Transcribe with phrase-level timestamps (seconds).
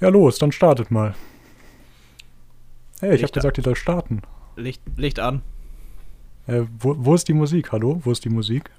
[0.00, 1.14] Ja, los, dann startet mal.
[3.00, 4.22] Hey, ich Licht habe gesagt, ihr sollt starten.
[4.56, 5.42] Licht, Licht an.
[6.46, 7.72] Äh, wo, wo ist die Musik?
[7.72, 8.00] Hallo?
[8.04, 8.70] Wo ist die Musik?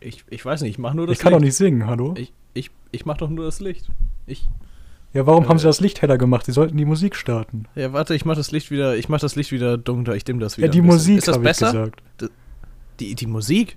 [0.00, 1.46] Ich, ich weiß nicht, ich mach nur das Ich kann doch Licht.
[1.46, 2.14] nicht singen, hallo?
[2.16, 3.88] Ich, ich, ich mach doch nur das Licht.
[4.26, 4.48] Ich.
[5.12, 6.46] Ja, warum haben äh, sie das Licht heller gemacht?
[6.46, 7.66] Sie sollten die Musik starten.
[7.74, 8.96] Ja, warte, ich mach das Licht wieder.
[8.96, 10.16] Ich mach das Licht wieder dunkler.
[10.16, 10.66] Ich dimm das wieder.
[10.68, 10.82] Ja, die.
[10.82, 11.90] Musik, Ist das besser?
[13.00, 13.76] Die, die Musik?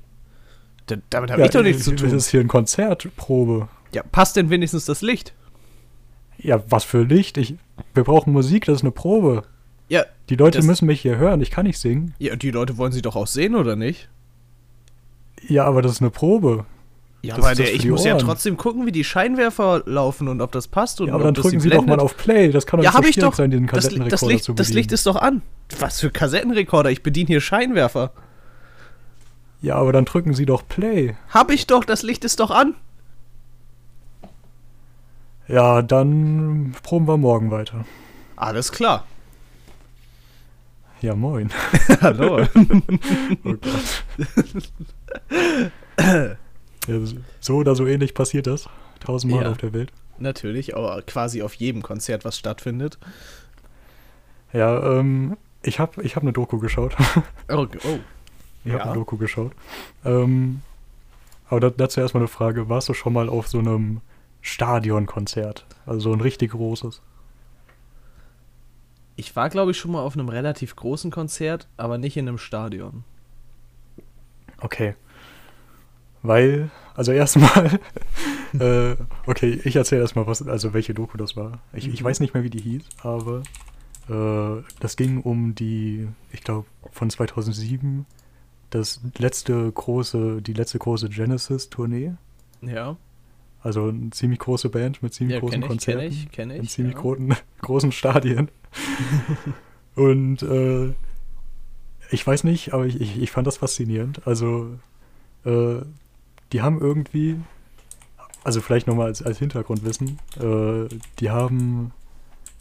[0.87, 2.13] Da, damit habe Ja, ich doch nichts zu Das tun.
[2.15, 3.67] ist hier ein Konzertprobe.
[3.93, 5.33] Ja, passt denn wenigstens das Licht?
[6.37, 7.37] Ja, was für Licht?
[7.37, 7.55] Ich,
[7.93, 9.43] wir brauchen Musik, das ist eine Probe.
[9.89, 12.13] Ja, Die Leute Das- müssen mich hier hören, ich kann nicht singen.
[12.19, 14.09] ja, und die Leute wollen sie doch auch sehen, oder nicht?
[15.47, 16.65] Ja, aber das ist eine Probe.
[17.21, 18.23] Ja, Das aber das der, ich muss ja Ohren.
[18.23, 21.43] trotzdem gucken, wie die Scheinwerfer laufen und ob das passt und Ja, aber dann das
[21.43, 22.01] drücken sie Sie doch mal blendet.
[22.05, 22.51] auf Play.
[22.51, 23.33] Das kann doch Ja, nicht so ich doch.
[23.35, 24.93] sein, diesen Das, das, Kassettenrekorder Licht, zu das Licht bedienen.
[24.95, 25.41] ist doch an.
[25.79, 26.91] Was für Kassettenrekorder?
[26.91, 28.11] Ich bediene hier Scheinwerfer.
[29.61, 31.15] Ja, aber dann drücken Sie doch Play.
[31.29, 32.75] Hab ich doch, das Licht ist doch an.
[35.47, 37.85] Ja, dann proben wir morgen weiter.
[38.35, 39.05] Alles klar.
[41.01, 41.51] Ja, moin.
[42.01, 42.45] Hallo.
[43.43, 44.03] Oh Gott.
[46.87, 46.97] ja,
[47.39, 48.67] so oder so ähnlich passiert das.
[49.01, 49.51] Tausendmal Ja.
[49.51, 49.91] auf der Welt.
[50.17, 52.97] Natürlich, aber quasi auf jedem Konzert, was stattfindet.
[54.53, 56.95] Ja, ähm, ich habe ich hab eine Doku geschaut.
[57.49, 57.99] Oh, oh.
[58.63, 58.85] Ich habe Ja.
[58.85, 59.51] eine Doku geschaut.
[60.03, 60.61] Ähm,
[61.49, 62.67] aber da, dazu erstmal eine Frage.
[62.69, 64.01] Warst du schon mal auf so einem
[64.45, 65.65] Stadionkonzert?
[65.87, 67.01] Also so ein richtig großes?
[69.15, 72.37] Ich war, glaube ich, schon mal auf einem relativ großen Konzert, aber nicht in einem
[72.37, 73.03] Stadion.
[74.59, 74.95] Okay.
[76.21, 77.79] Weil, also erstmal,
[78.59, 81.59] äh, okay, ich erzähle erstmal, was, also welche Doku das war.
[81.73, 82.05] Ich, ich Mhm.
[82.05, 83.41] weiß nicht mehr, wie die hieß, aber
[84.09, 88.05] äh, das ging um die, ich glaube, von 2007,
[88.69, 92.13] das letzte große, die letzte große Genesis-Tournee.
[92.61, 92.97] Ja,
[93.65, 96.13] Also eine ziemlich große Band mit ziemlich ja großen kenne ich, kenne Konzerten.
[96.13, 96.59] ich, kenne ich.
[96.59, 97.01] in ziemlich ja.
[97.01, 98.49] großen, großen Stadien.
[99.95, 100.93] Und äh,
[102.11, 104.21] ich weiß nicht, aber ich, ich, ich fand das faszinierend.
[104.27, 104.77] Also,
[105.45, 105.77] äh,
[106.51, 107.37] die haben irgendwie,
[108.43, 110.87] also vielleicht nochmal als, als Hintergrundwissen, äh,
[111.17, 111.91] die haben,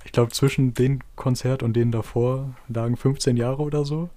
[0.06, 4.08] ich glaube, zwischen dem Konzert und denen davor lagen 15 Jahre oder so.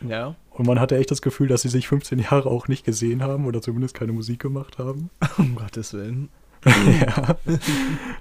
[0.00, 0.34] Ja.
[0.56, 3.44] Und man hatte echt das Gefühl, dass sie sich 15 Jahre auch nicht gesehen haben
[3.44, 5.10] oder zumindest keine Musik gemacht haben.
[5.36, 6.30] Um Gottes Willen.
[6.64, 7.36] ja.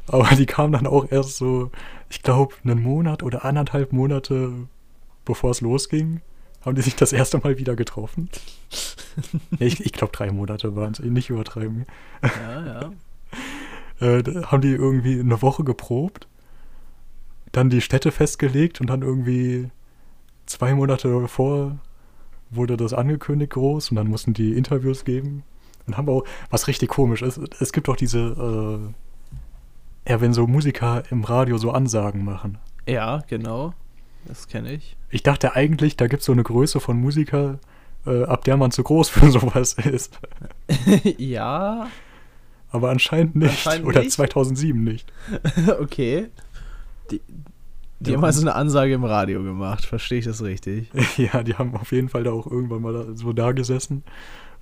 [0.07, 1.71] Aber die kamen dann auch erst so,
[2.09, 4.67] ich glaube, einen Monat oder anderthalb Monate
[5.23, 6.21] bevor es losging,
[6.63, 8.29] haben die sich das erste Mal wieder getroffen.
[9.59, 11.85] ich ich glaube, drei Monate waren es, nicht übertreiben.
[12.21, 12.91] Ja, ja.
[13.99, 16.27] Äh, haben die irgendwie eine Woche geprobt,
[17.53, 19.69] dann die Städte festgelegt und dann irgendwie
[20.45, 21.79] zwei Monate davor
[22.49, 25.43] wurde das angekündigt groß und dann mussten die Interviews geben.
[25.87, 30.47] Und haben auch, was richtig komisch ist, es gibt auch diese, äh, ja, wenn so
[30.47, 32.57] Musiker im Radio so Ansagen machen.
[32.87, 33.73] Ja, genau.
[34.25, 34.97] Das kenne ich.
[35.09, 37.59] Ich dachte eigentlich, da gibt es so eine Größe von Musiker,
[38.05, 40.19] äh, ab der man zu groß für sowas ist.
[41.17, 41.87] ja,
[42.71, 43.51] Aber anscheinend nicht.
[43.51, 44.11] Anscheinend Oder nicht?
[44.11, 45.11] 2007 nicht.
[45.79, 46.29] okay.
[47.11, 47.21] Die,
[47.99, 49.85] die haben also eine Ansage im Radio gemacht.
[49.85, 50.89] Verstehe ich das richtig?
[51.17, 54.03] Ja, die haben auf jeden Fall da auch irgendwann mal da, so da gesessen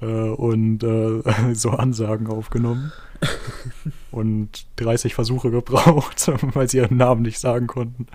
[0.02, 1.22] äh, und äh,
[1.54, 2.92] so Ansagen aufgenommen.
[4.12, 8.08] und 30 Versuche gebraucht, weil sie ihren Namen nicht sagen konnten.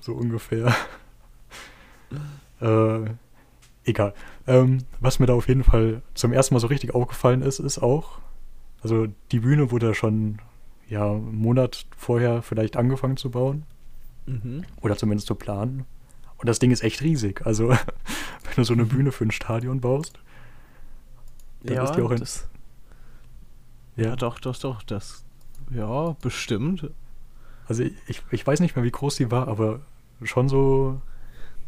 [0.00, 0.74] so ungefähr.
[2.60, 3.10] Äh,
[3.84, 4.14] egal.
[4.46, 7.78] Ähm, was mir da auf jeden Fall zum ersten Mal so richtig aufgefallen ist, ist
[7.78, 8.18] auch,
[8.82, 10.38] also die Bühne wurde schon
[10.88, 13.64] ja einen Monat vorher vielleicht angefangen zu bauen.
[14.26, 14.64] Mhm.
[14.80, 15.84] Oder zumindest zu planen.
[16.38, 17.46] Und das Ding ist echt riesig.
[17.46, 17.68] Also,
[18.44, 20.18] wenn du so eine Bühne für ein Stadion baust.
[21.62, 22.48] Dann Ja, ist die auch in- das,
[23.96, 24.82] ja, doch, doch, doch.
[24.82, 25.24] Das,
[25.70, 26.90] ja, bestimmt.
[27.66, 29.80] Also, ich, ich weiß nicht mehr, wie groß die war, aber
[30.22, 31.00] schon so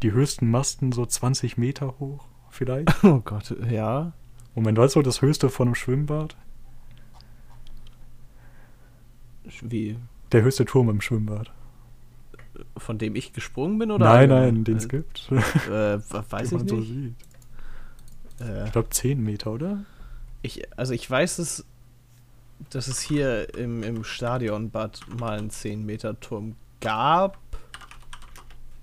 [0.03, 2.89] die höchsten Masten so 20 Meter hoch, vielleicht.
[3.03, 4.13] Oh Gott, ja.
[4.53, 6.35] Moment, weißt du, das höchste von einem Schwimmbad?
[9.61, 9.97] Wie?
[10.31, 11.51] Der höchste Turm im Schwimmbad.
[12.77, 13.91] Von dem ich gesprungen bin?
[13.91, 15.29] Oder nein, nein, den es gibt.
[15.69, 15.99] Äh, äh,
[16.29, 16.87] weiß ich so nicht.
[16.87, 17.15] sieht.
[18.47, 19.79] Äh, Ich glaube 10 Meter, oder?
[20.41, 21.65] ich, also ich weiß es,
[22.69, 27.37] dass es hier im, im Stadionbad mal einen 10-Meter-Turm gab.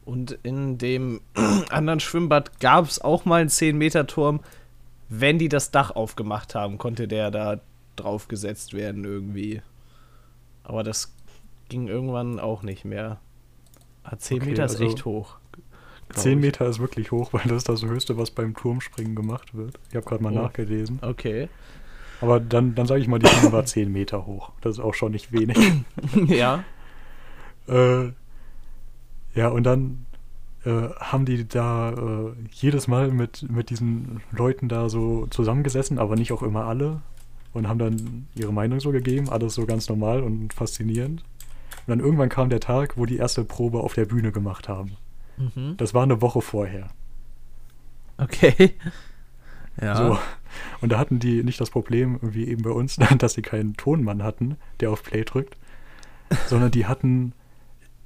[0.05, 1.21] Und in dem
[1.71, 4.41] anderen Schwimmbad gab es auch mal einen 10-Meter-Turm.
[5.09, 7.61] Wenn die das Dach aufgemacht haben, konnte der da
[7.97, 9.62] drauf gesetzt werden irgendwie.
[10.62, 11.15] Aber das
[11.69, 13.19] ging irgendwann auch nicht mehr.
[14.05, 15.37] Ah, 10 Okay, Meter ist also echt hoch.
[16.09, 16.45] glaub 10 ich.
[16.45, 19.79] Meter ist wirklich hoch, weil das ist das höchste, was beim Turmspringen gemacht wird.
[19.91, 20.43] Ich habe gerade mal Oh.
[20.43, 20.99] nachgelesen.
[21.03, 21.49] Okay.
[22.21, 24.53] Aber dann, dann sage ich mal, die Bühne war 10 Meter hoch.
[24.61, 25.59] Das ist auch schon nicht wenig.
[26.29, 26.65] ja.
[27.67, 28.11] Äh,
[29.35, 30.07] ja, und dann
[30.65, 36.15] äh, haben die da äh, jedes Mal mit, mit diesen Leuten da so zusammengesessen, aber
[36.17, 37.00] nicht auch immer alle.
[37.53, 41.23] Und haben dann ihre Meinung so gegeben, alles so ganz normal und faszinierend.
[41.87, 44.93] Und dann irgendwann kam der Tag, wo die erste Probe auf der Bühne gemacht haben.
[45.37, 45.77] Mhm.
[45.77, 46.89] Das war eine Woche vorher.
[48.19, 48.73] Okay.
[49.83, 49.97] Ja.
[49.97, 50.19] So.
[50.83, 54.23] Und da hatten die nicht das Problem, wie eben bei uns, dass sie keinen Tonmann
[54.23, 55.57] hatten, der auf Play drückt,
[56.47, 57.33] sondern die hatten,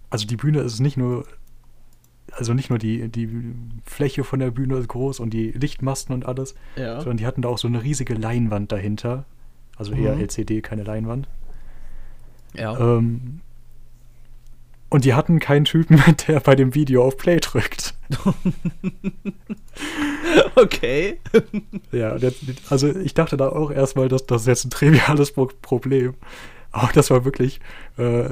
[0.09, 1.27] also die Bühne ist nicht nur,
[2.33, 3.29] also nicht nur die, die
[3.85, 7.01] Fläche von der Bühne ist groß und die Lichtmasten und alles, Ja.
[7.03, 9.27] sondern die hatten da auch so eine riesige Leinwand dahinter.
[9.77, 10.23] Also eher Mhm.
[10.23, 11.29] LCD, keine Leinwand.
[12.55, 12.79] Ja.
[12.97, 13.41] Ähm,
[14.91, 17.95] und die hatten keinen Typen, der bei dem Video auf Play drückt.
[20.57, 21.21] Okay.
[21.93, 22.17] Ja,
[22.69, 26.15] also ich dachte da auch erstmal, dass das ist jetzt ein triviales Pro Problem.
[26.73, 27.61] Aber das war wirklich
[27.97, 28.29] äh,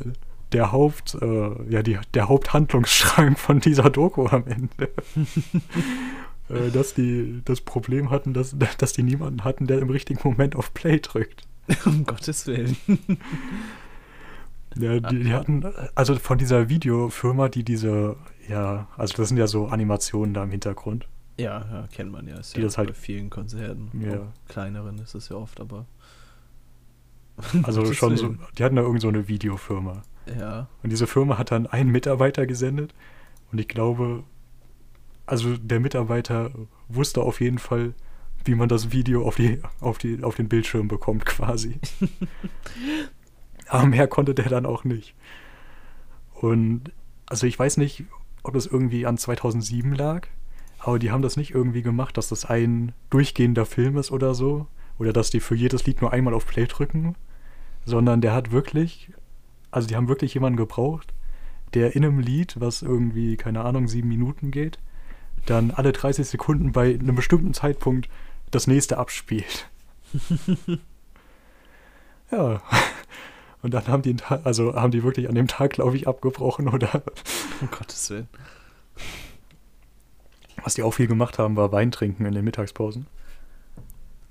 [0.52, 4.90] der Haupt, äh, ja, die, der Haupthandlungsstrang von dieser Doku am Ende.
[6.48, 10.56] äh, dass die das Problem hatten, dass, dass die niemanden hatten, der im richtigen Moment
[10.56, 11.42] auf Play drückt.
[11.84, 12.76] um Gottes Willen.
[14.78, 15.64] Ja, die, die hatten,
[15.94, 18.16] also von dieser Videofirma, die diese,
[18.48, 21.08] ja, also das sind ja so Animationen da im Hintergrund.
[21.38, 22.36] Ja, ja, kennt man ja.
[22.36, 23.90] Ist Die ja das halt- bei vielen Konzerten.
[24.00, 24.20] Ja.
[24.20, 25.86] Auch kleineren ist es ja oft, aber.
[27.62, 30.02] Also schon so, die hatten da irgend so eine Videofirma.
[30.38, 30.68] Ja.
[30.82, 32.94] Und diese Firma hat dann einen Mitarbeiter gesendet.
[33.52, 34.24] Und ich glaube,
[35.26, 36.50] also der Mitarbeiter
[36.88, 37.94] wusste auf jeden Fall,
[38.44, 41.78] wie man das Video auf, die, auf, die, auf den Bildschirm bekommt, quasi.
[43.68, 45.14] Aber mehr konnte der dann auch nicht.
[46.34, 46.92] Und
[47.26, 48.04] also ich weiß nicht,
[48.42, 50.28] ob das irgendwie an 2007 lag,
[50.78, 54.66] aber die haben das nicht irgendwie gemacht, dass das ein durchgehender Film ist oder so.
[54.98, 57.16] Oder dass die für jedes Lied nur einmal auf Play drücken.
[57.84, 59.10] Sondern der hat wirklich,
[59.70, 61.12] also die haben wirklich jemanden gebraucht,
[61.74, 64.78] der in einem Lied, was irgendwie, keine Ahnung, sieben Minuten geht,
[65.44, 68.08] dann alle 30 Sekunden bei einem bestimmten Zeitpunkt
[68.50, 69.68] das nächste abspielt.
[72.30, 72.62] ja.
[73.62, 77.02] Und dann haben die, also haben die wirklich an dem Tag, glaube ich, abgebrochen oder
[77.60, 78.28] Um Gottes Willen.
[80.62, 83.06] was die auch viel gemacht haben, war Wein trinken in den Mittagspausen.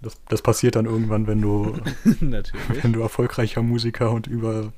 [0.01, 1.75] Das, das passiert dann irgendwann, wenn du,
[2.19, 2.83] Natürlich.
[2.83, 4.72] wenn du erfolgreicher Musiker und über,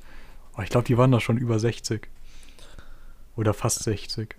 [0.56, 2.08] oh, ich glaube, die waren da schon über 60.
[3.36, 4.34] Oder fast 60.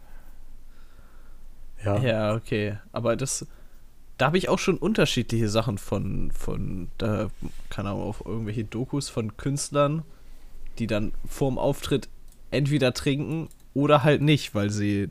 [1.85, 1.97] Ja.
[1.99, 2.77] Ja, okay.
[2.91, 3.45] Aber das.
[4.19, 7.29] Da habe ich auch schon unterschiedliche Sachen von, von, da,
[7.69, 10.03] keine Ahnung, auf irgendwelche Dokus von Künstlern,
[10.77, 12.09] die dann vorm Auftritt
[12.51, 15.07] entweder trinken oder halt nicht, weil sie,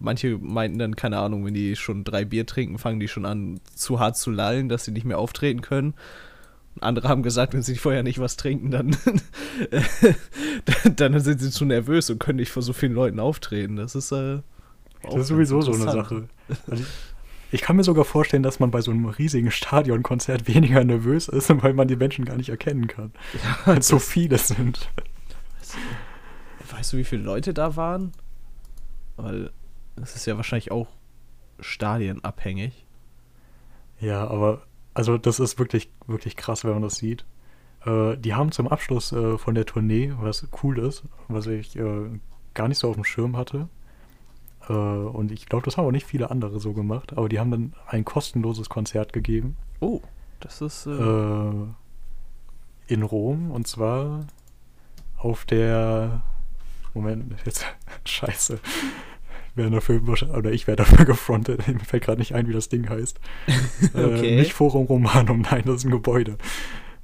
[0.00, 3.60] manche meinten dann, keine Ahnung, wenn die schon drei Bier trinken, fangen die schon an,
[3.76, 5.94] zu hart zu lallen, dass sie nicht mehr auftreten können.
[6.74, 8.96] Und andere haben gesagt, wenn sie vorher nicht was trinken, dann,
[10.96, 13.76] dann sind sie zu nervös und können nicht vor so vielen Leuten auftreten.
[13.76, 14.40] Das ist, äh,
[15.04, 15.92] auch Das ist sowieso so eine.
[15.92, 16.28] Sache.
[16.66, 16.82] Also
[17.50, 21.50] ich, kann mir sogar vorstellen, dass man bei so einem riesigen Stadionkonzert weniger nervös ist,
[21.62, 23.12] weil man die Menschen gar nicht erkennen kann.
[23.64, 24.90] Weil es so viele sind.
[26.70, 28.12] Weißt du, wie viele Leute da waren?
[29.16, 29.50] Weil
[29.96, 30.88] es ist ja wahrscheinlich auch
[31.60, 32.84] stadienabhängig.
[34.00, 34.62] Ja, aber
[34.94, 37.24] also das ist wirklich, wirklich krass, wenn man das sieht.
[37.84, 42.10] Äh, die haben zum Abschluss äh, von der Tournee, was cool ist, was ich äh,
[42.54, 43.68] gar nicht so auf dem Schirm hatte.
[44.68, 47.50] Äh, und ich glaube, das haben auch nicht viele andere so gemacht, aber die haben
[47.50, 49.56] dann ein kostenloses Konzert gegeben.
[49.80, 50.00] Oh,
[50.40, 50.86] das ist.
[50.86, 51.52] Äh, äh,
[52.88, 54.26] in Rom und zwar
[55.18, 56.22] auf der
[56.94, 57.66] Moment, jetzt
[58.04, 58.58] scheiße.
[59.54, 60.00] Wäre dafür,
[60.34, 61.66] oder ich wäre dafür gefrontet.
[61.66, 63.18] Mir fällt gerade nicht ein, wie das Ding heißt.
[63.94, 64.34] Okay.
[64.34, 66.38] Äh, nicht Forum Romanum, nein, das ist ein Gebäude.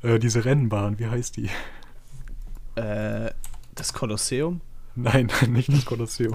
[0.03, 1.49] Äh, diese Rennbahn, wie heißt die?
[2.77, 3.31] äh,
[3.75, 4.61] das Kolosseum?
[4.97, 6.35] Nein, nicht das Kolosseum.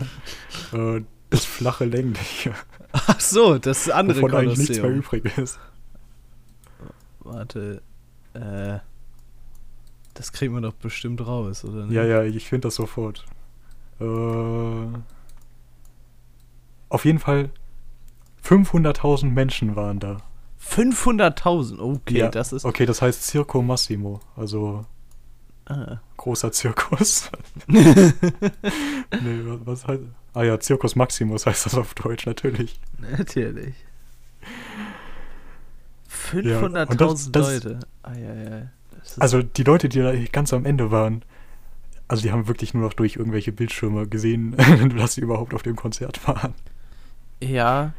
[0.73, 1.01] äh,
[1.39, 2.53] das flache Längliche,
[2.91, 5.21] Ach so, das andere wovon eigentlich nichts mehr Kolosseum.
[5.21, 5.59] übrig ist.
[7.19, 7.81] Warte.
[8.33, 8.79] Äh,
[10.13, 11.85] das kriegen wir doch bestimmt raus, oder?
[11.85, 11.95] nicht?
[11.95, 13.25] Ja, ja, ich finde das sofort.
[13.99, 14.03] Äh,
[16.89, 17.51] auf jeden Fall
[18.43, 20.17] 500.000 Menschen waren da.
[20.61, 22.65] 500.000, okay, ja, das ist.
[22.65, 24.85] Okay, das heißt Circo Massimo, also
[25.65, 25.99] Ah.
[26.17, 27.29] großer Zirkus.
[27.67, 27.83] nee,
[29.11, 30.01] was, was heißt.
[30.33, 32.79] Ah ja, Circus Maximus heißt das auf Deutsch, natürlich.
[33.17, 33.73] Natürlich.
[36.33, 37.79] Ja, und 500.000 das- das- Leute.
[38.03, 38.69] Eieiei.
[38.99, 41.23] Das ist- Also die Leute, die da ganz am Ende waren,
[42.07, 44.55] also die haben wirklich nur noch durch irgendwelche Bildschirme gesehen,
[44.97, 46.53] dass sie überhaupt auf dem Konzert waren.
[47.41, 47.93] Ja.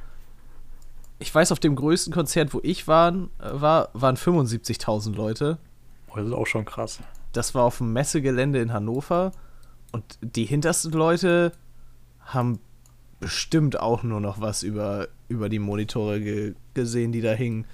[1.18, 5.58] ich weiß, auf dem größten Konzert, wo ich war, war waren 75.000 Leute.
[6.08, 7.00] Oh, das ist auch schon krass.
[7.32, 9.32] Das war auf dem Messegelände in Hannover.
[9.92, 11.52] Und die hintersten Leute
[12.34, 12.58] haben
[13.20, 17.66] bestimmt auch nur noch was über, über die Monitore ge gesehen, die da hingen.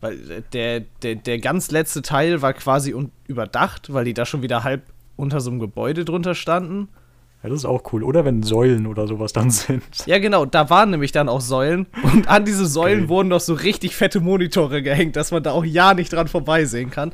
[0.00, 2.94] Weil der, der, der ganz letzte Teil war quasi
[3.26, 4.82] überdacht, weil die da schon wieder halb
[5.16, 6.88] unter so einem Gebäude drunter standen.
[7.42, 8.02] Ja, das ist auch cool.
[8.02, 9.82] Oder wenn Säulen oder sowas dann sind.
[10.06, 10.44] Ja, genau.
[10.46, 11.86] Da waren nämlich dann auch Säulen.
[12.02, 13.08] Und an diese Säulen okay.
[13.08, 16.90] wurden noch so richtig fette Monitore gehängt, dass man da auch ja nicht dran vorbeisehen
[16.90, 17.12] kann.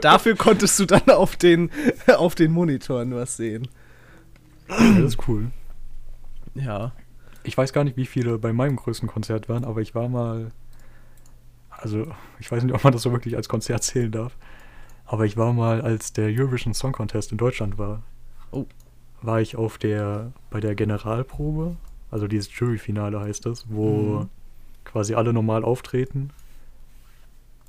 [0.00, 1.70] Dafür konntest du dann auf den,
[2.16, 3.68] auf den Monitoren was sehen.
[4.68, 5.50] Das ist cool.
[6.54, 6.92] Ja.
[7.44, 10.52] Ich weiß gar nicht, wie viele bei meinem größten Konzert waren, aber ich war mal.
[11.70, 12.06] Also,
[12.38, 14.36] ich weiß nicht, ob man das so wirklich als Konzert zählen darf.
[15.04, 18.02] Aber ich war mal, als der Eurovision Song Contest in Deutschland war.
[18.52, 18.66] Oh
[19.22, 21.76] war ich auf der, bei der Generalprobe,
[22.10, 24.28] also dieses Juryfinale heißt das, wo mhm.
[24.84, 26.30] quasi alle normal auftreten,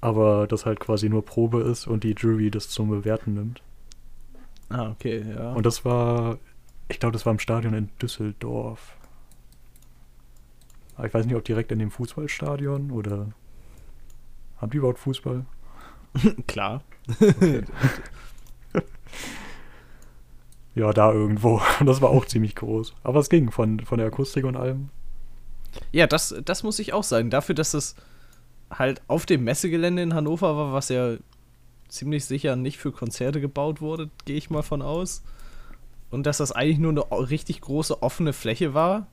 [0.02, 3.62] aber das halt quasi nur Probe ist und die Jury das zum Bewerten nimmt.
[4.70, 5.54] Ah, okay, ja.
[5.54, 6.40] Und das war,
[6.94, 8.96] ich glaube, das war im Stadion in Düsseldorf.
[11.04, 13.34] ich weiß nicht, ob direkt in dem Fußballstadion oder
[14.58, 15.46] haben die überhaupt Fußball?
[16.48, 16.84] Klar.
[17.10, 17.64] Okay.
[20.76, 21.62] Ja, da irgendwo.
[21.80, 22.94] Und das war auch ziemlich groß.
[23.04, 24.90] Aber es ging von, von der Akustik und allem.
[25.92, 27.30] Ja, das, das muss ich auch sagen.
[27.30, 27.96] Dafür, dass es
[28.72, 31.16] halt auf dem Messegelände in Hannover war, was ja
[31.90, 35.24] ziemlich sicher nicht für Konzerte gebaut wurde, gehe ich mal von aus.
[36.13, 39.08] Und dass das eigentlich nur eine richtig große offene Fläche war,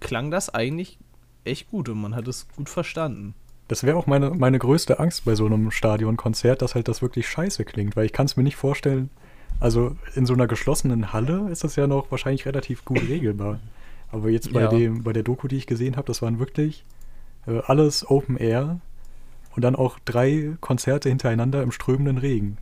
[0.00, 0.98] klang das eigentlich
[1.44, 3.34] echt gut und man hat es gut verstanden.
[3.68, 7.28] Das wäre auch meine, meine größte Angst bei so einem Stadionkonzert, dass halt das wirklich
[7.28, 9.10] scheiße klingt, weil ich kann es mir nicht vorstellen.
[9.60, 13.60] Also in so einer geschlossenen Halle ist das ja noch wahrscheinlich relativ gut regelbar.
[14.12, 14.68] Aber jetzt bei, ja.
[14.68, 16.86] dem, bei der Doku, die ich gesehen habe, das waren wirklich
[17.46, 18.80] äh, alles Open Air
[19.54, 22.56] und dann auch drei Konzerte hintereinander im strömenden Regen.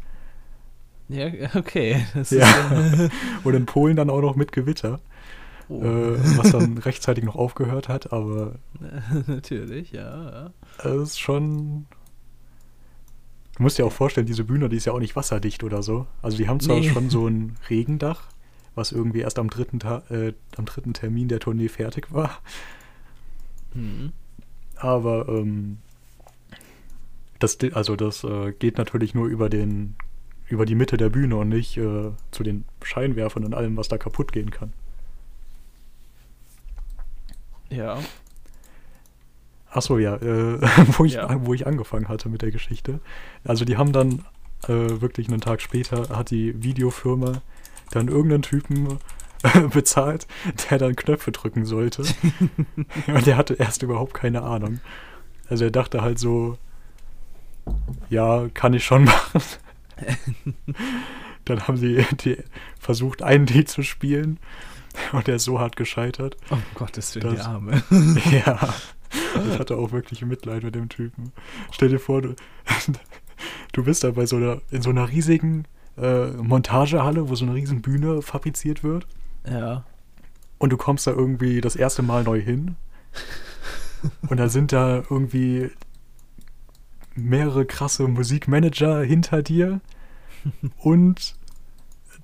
[1.12, 2.04] Ja, okay.
[2.31, 3.09] ja.
[3.45, 5.00] und in Polen dann auch noch mit Gewitter.
[5.69, 5.83] Oh.
[5.83, 8.57] Äh, was dann rechtzeitig noch aufgehört hat, aber.
[9.26, 10.50] Natürlich, ja.
[10.78, 11.87] Es ist schon.
[13.57, 16.07] Du musst dir auch vorstellen, diese Bühne, die ist ja auch nicht wasserdicht oder so.
[16.23, 16.88] Also die haben zwar nee.
[16.88, 18.28] schon so ein Regendach,
[18.75, 22.38] was irgendwie erst am dritten, Ta äh, am dritten Termin der Tournee fertig war.
[23.75, 24.12] Mhm.
[24.76, 25.78] Aber ähm,
[27.38, 29.97] das, also das äh, geht natürlich nur über den
[30.52, 33.97] über die Mitte der Bühne und nicht äh, zu den Scheinwerfern und allem, was da
[33.97, 34.75] kaputt gehen kann.
[37.71, 37.99] Ja.
[39.71, 40.61] Achso, ja, äh,
[40.99, 41.35] wo, ich, ja.
[41.47, 43.00] wo ich angefangen hatte mit der Geschichte.
[43.44, 44.26] Also die haben dann
[44.64, 47.40] äh, wirklich einen Tag später, hat die Videofirma
[47.90, 48.99] dann irgendeinen Typen
[49.42, 50.26] äh, bezahlt,
[50.68, 52.02] der dann Knöpfe drücken sollte.
[53.06, 54.80] Und der hatte erst überhaupt keine Ahnung.
[55.49, 56.59] Also er dachte halt so,
[58.11, 59.40] ja, kann ich schon machen.
[61.44, 62.38] dann haben sie die
[62.78, 64.38] versucht, ein Lied zu spielen
[65.12, 66.37] Und er ist so hart gescheitert.
[66.50, 67.82] Oh Gottes Willen, die Arme.
[68.30, 68.75] ja.
[69.47, 71.32] Ich hatte auch wirklich Mitleid mit dem Typen.
[71.71, 72.35] Stell dir vor, du,
[73.73, 75.66] du bist da bei so einer, in so einer riesigen
[75.99, 79.06] äh, Montagehalle, wo so eine riesen Bühne fabriziert wird.
[79.47, 79.85] Ja.
[80.56, 82.76] Und du kommst da irgendwie das erste Mal neu hin.
[84.28, 85.71] Und da sind da irgendwie
[87.14, 89.81] mehrere krasse Musikmanager hinter dir.
[90.78, 91.35] Und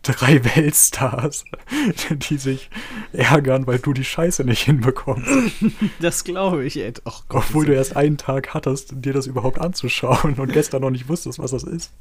[0.02, 1.44] drei Weltstars,
[2.10, 2.70] die sich
[3.12, 5.28] ärgern, weil du die Scheiße nicht hinbekommst.
[6.00, 7.02] Das glaube ich, Ed.
[7.04, 10.90] Oh Gott, Obwohl du erst einen Tag hattest, dir das überhaupt anzuschauen und gestern noch
[10.90, 11.92] nicht wusstest, was das ist.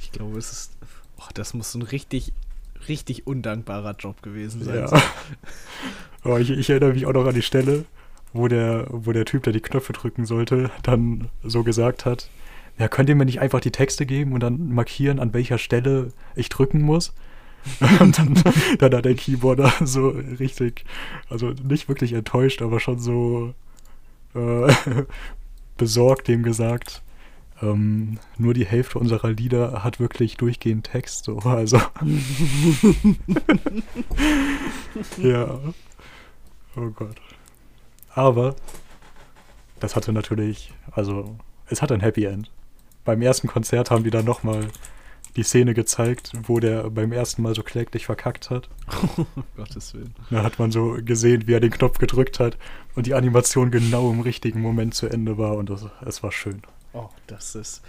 [0.00, 0.72] Ich glaube, es ist.
[1.18, 2.32] Oh, das muss ein richtig,
[2.88, 4.86] richtig undankbarer Job gewesen sein.
[4.90, 5.02] Ja.
[6.24, 7.84] Oh, ich, ich erinnere mich auch noch an die Stelle,
[8.32, 12.28] wo der, wo der Typ, der die Knöpfe drücken sollte, dann so gesagt hat,
[12.78, 16.12] ja, könnt ihr mir nicht einfach die Texte geben und dann markieren, an welcher Stelle
[16.36, 17.12] ich drücken muss?
[18.00, 18.34] und dann,
[18.78, 20.84] dann hat der Keyboarder so richtig,
[21.28, 23.54] also nicht wirklich enttäuscht, aber schon so
[24.34, 24.72] äh,
[25.76, 27.02] besorgt dem gesagt,
[27.60, 31.80] ähm, nur die Hälfte unserer Lieder hat wirklich durchgehend Text, so, also.
[35.20, 35.58] ja.
[36.76, 37.16] Oh Gott.
[38.14, 38.56] Aber
[39.80, 41.36] das hatte natürlich, also,
[41.66, 42.50] es hat ein Happy End
[43.08, 44.68] beim ersten Konzert haben die dann nochmal
[45.34, 48.68] die Szene gezeigt, wo der beim ersten Mal so kläglich verkackt hat.
[49.16, 49.24] Oh,
[49.56, 50.14] Gottes Willen.
[50.28, 52.58] Da hat man so gesehen, wie er den Knopf gedrückt hat
[52.96, 56.60] und die Animation genau im richtigen Moment zu Ende war und das, es war schön.
[56.92, 57.80] Oh, das ist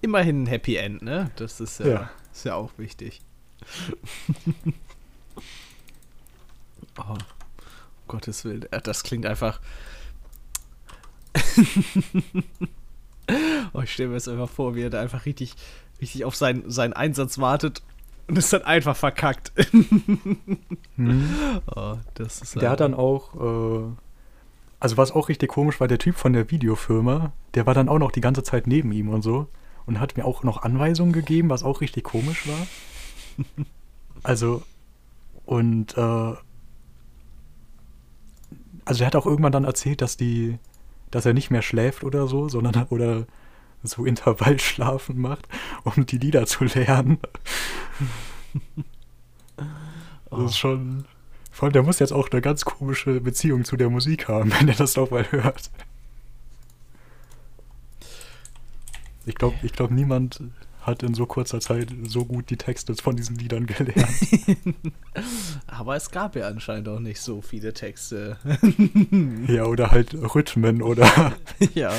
[0.00, 1.30] immerhin ein Happy End, ne?
[1.36, 2.10] Das ist ja, ja.
[2.32, 3.20] Ist ja auch wichtig.
[6.98, 7.18] oh
[8.12, 8.66] Gottes Willen.
[8.70, 9.60] Äh, Das klingt einfach.
[13.72, 15.54] oh, ich stelle mir jetzt einfach vor, wie er da einfach richtig,
[16.00, 17.82] richtig auf seinen, seinen Einsatz wartet
[18.28, 19.52] und ist dann einfach verkackt.
[20.96, 21.26] Hm.
[21.74, 23.84] oh, das Der hat dann auch, äh,
[24.78, 27.98] also was auch richtig komisch war, der Typ von der Videofirma, der war dann auch
[27.98, 29.48] noch die ganze Zeit neben ihm und so
[29.86, 32.66] und hat mir auch noch Anweisungen gegeben, was auch richtig komisch war.
[34.24, 34.62] Also,
[35.44, 36.34] und, äh,
[38.84, 40.58] also der hat auch irgendwann dann erzählt, dass die,
[41.10, 43.26] dass er nicht mehr schläft oder so, sondern oder
[43.82, 45.48] so Intervallschlafen macht,
[45.84, 47.18] um die Lieder zu lernen.
[50.30, 51.04] Das ist schon.
[51.50, 54.68] Vor allem, der muss jetzt auch eine ganz komische Beziehung zu der Musik haben, wenn
[54.68, 55.70] er das doch mal hört.
[59.26, 60.42] Ich glaube, ich glaub, niemand
[60.82, 64.08] hat in so kurzer Zeit so gut die Texte von diesen Liedern gelernt.
[65.66, 68.36] Aber es gab ja anscheinend auch nicht so viele Texte.
[69.46, 71.32] ja, oder halt Rhythmen oder,
[71.74, 71.92] ja.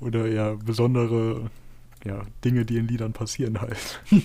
[0.00, 1.50] oder ja, besondere
[2.04, 4.00] ja, Dinge, die in Liedern passieren halt.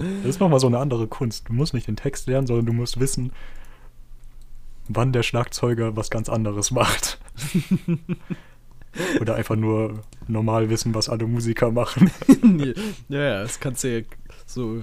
[0.00, 1.50] Das ist nochmal so eine andere Kunst.
[1.50, 3.32] Du musst nicht den Text lernen, sondern du musst wissen,
[4.88, 7.18] wann der Schlagzeuger was ganz anderes macht.
[9.20, 12.10] Oder einfach nur normal wissen, was alle Musiker machen.
[13.08, 14.04] ja, ja, das kannst du ja
[14.46, 14.82] so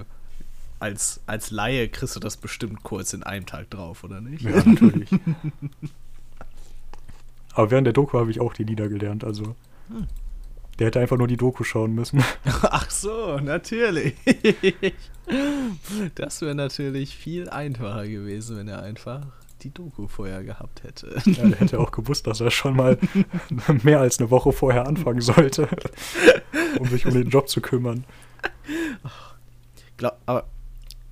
[0.80, 4.42] als, als Laie kriegst du das bestimmt kurz in einem Tag drauf, oder nicht?
[4.42, 5.10] Ja, natürlich.
[7.52, 9.56] Aber während der Doku habe ich auch die Lieder gelernt, also.
[9.88, 10.06] Hm.
[10.78, 12.22] Der hätte einfach nur die Doku schauen müssen.
[12.62, 14.14] Ach so, natürlich.
[16.14, 19.26] Das wäre natürlich viel einfacher gewesen, wenn er einfach
[19.62, 21.20] die Doku vorher gehabt hätte.
[21.24, 22.98] Ja, der hätte auch gewusst, dass er schon mal
[23.82, 25.68] mehr als eine Woche vorher anfangen sollte,
[26.78, 28.04] um sich um den Job zu kümmern.
[29.96, 30.46] Glaub, aber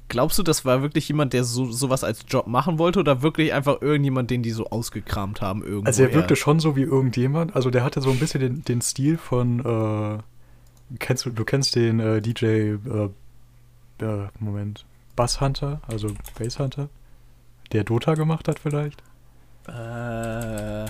[0.09, 3.53] glaubst du, das war wirklich jemand, der so, sowas als Job machen wollte oder wirklich
[3.53, 5.87] einfach irgendjemand, den die so ausgekramt haben irgendwo?
[5.87, 7.57] Also er wirkte schon so wie irgendjemand.
[7.57, 11.75] Also der hatte so ein bisschen den, den Stil von, äh, kennst du, du kennst
[11.75, 12.77] den äh, DJ, äh,
[14.01, 14.85] äh, Moment,
[15.17, 16.89] Bass Hunter, also Bass Hunter,
[17.73, 19.03] der Dota gemacht hat vielleicht?
[19.69, 20.87] Äh,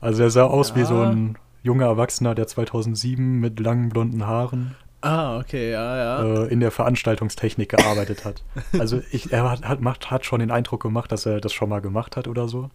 [0.00, 0.86] Also er sah aus wie Ja.
[0.86, 6.44] so ein junger Erwachsener, der 2007 mit langen blonden Haaren ah, okay, ja, ja.
[6.44, 8.42] äh, in der Veranstaltungstechnik gearbeitet hat.
[8.78, 11.68] Also ich, er hat, hat, macht, hat schon den Eindruck gemacht, dass er das schon
[11.68, 12.70] mal gemacht hat oder so.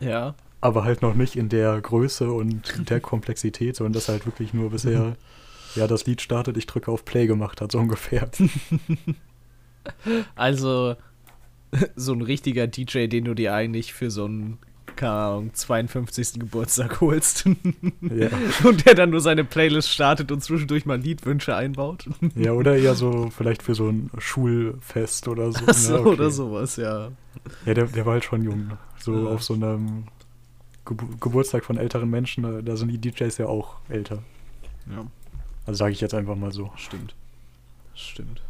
[0.00, 0.34] ja.
[0.60, 4.54] aber halt noch nicht in der Größe und der Komplexität, sondern dass er halt wirklich
[4.54, 5.16] nur bisher,
[5.74, 8.28] ja, das Lied startet, ich drücke auf Play gemacht hat, so ungefähr.
[10.36, 10.94] Also,
[11.96, 14.58] so ein richtiger DJ, den du dir eigentlich für so einen,
[14.96, 16.34] keine Ahnung, 52.
[16.40, 17.46] Geburtstag holst.
[18.00, 18.28] Ja.
[18.64, 22.06] Und der dann nur seine Playlist startet und zwischendurch mal Liedwünsche einbaut.
[22.34, 25.60] ja, oder eher so vielleicht für so ein Schulfest oder so.
[25.66, 26.00] Ach so, ne?
[26.00, 26.08] Okay.
[26.10, 27.10] oder sowas, ja.
[27.64, 28.72] Ja, der, der war halt schon jung.
[28.98, 29.30] So Ja.
[29.32, 30.04] auf so einem
[30.84, 34.22] Gebu Geburtstag von älteren Menschen, da- da sind die DJs ja auch älter.
[34.90, 35.06] Ja,
[35.64, 36.70] Also sage ich jetzt einfach mal so.
[36.76, 37.14] stimmt.
[37.94, 38.42] Stimmt.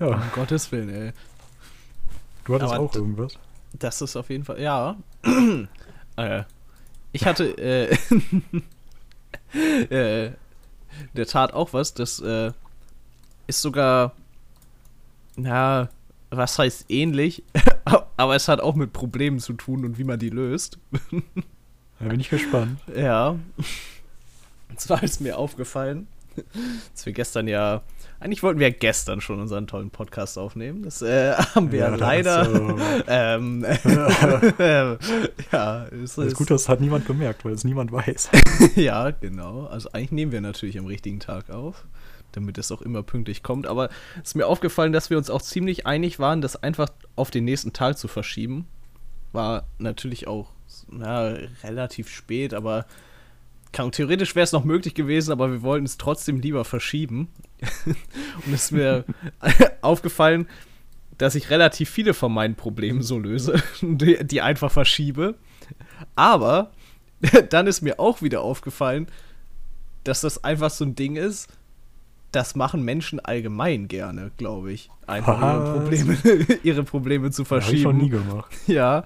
[0.00, 1.12] Ja, Um Gottes Willen, ey.
[2.44, 3.34] du hattest Aber auch irgendwas.
[3.78, 4.96] Das ist auf jeden Fall, ja.
[6.16, 6.42] äh,
[7.12, 7.96] ich hatte äh,
[9.54, 10.34] äh, in
[11.14, 12.52] der Tat auch was, das äh,
[13.46, 14.14] ist sogar,
[15.36, 15.90] na,
[16.30, 17.44] was heißt ähnlich,
[18.16, 20.78] aber es hat auch mit Problemen zu tun und wie man die löst.
[22.02, 22.80] Da bin ich gespannt.
[22.96, 23.36] Ja.
[24.70, 26.08] Und zwar ist mir aufgefallen,
[26.94, 27.82] dass wir gestern ja,
[28.20, 30.82] eigentlich wollten wir ja gestern schon unseren tollen Podcast aufnehmen.
[30.82, 32.46] Das äh, haben wir ja, Ja, leider.
[33.06, 33.64] äh, ähm,
[35.52, 38.30] ja, es Das ist ist gut, dass es hat niemand gemerkt, weil es niemand weiß.
[38.76, 39.64] ja, genau.
[39.66, 41.86] Also eigentlich nehmen wir natürlich am richtigen Tag auf,
[42.32, 43.66] damit es auch immer pünktlich kommt.
[43.66, 43.88] Aber
[44.22, 47.44] es ist mir aufgefallen, dass wir uns auch ziemlich einig waren, das einfach auf den
[47.44, 48.66] nächsten Tag zu verschieben.
[49.32, 50.50] War natürlich auch
[50.90, 52.84] na, relativ spät, aber
[53.72, 57.28] kann, theoretisch wäre es noch möglich gewesen, aber wir wollten es trotzdem lieber verschieben.
[58.46, 59.04] Und es ist mir
[59.80, 60.46] aufgefallen,
[61.18, 65.34] dass ich relativ viele von meinen Problemen so löse, die, die einfach verschiebe.
[66.16, 66.70] Aber
[67.50, 69.06] dann ist mir auch wieder aufgefallen,
[70.04, 71.48] dass das einfach so ein Ding ist,
[72.32, 74.88] das machen Menschen allgemein gerne, glaube ich.
[75.06, 75.72] Einfach ihre?
[75.72, 76.16] Probleme,
[76.62, 77.82] ihre Probleme zu Habe ich verschieben.
[77.82, 78.52] schon nie gemacht.
[78.66, 79.04] Ja.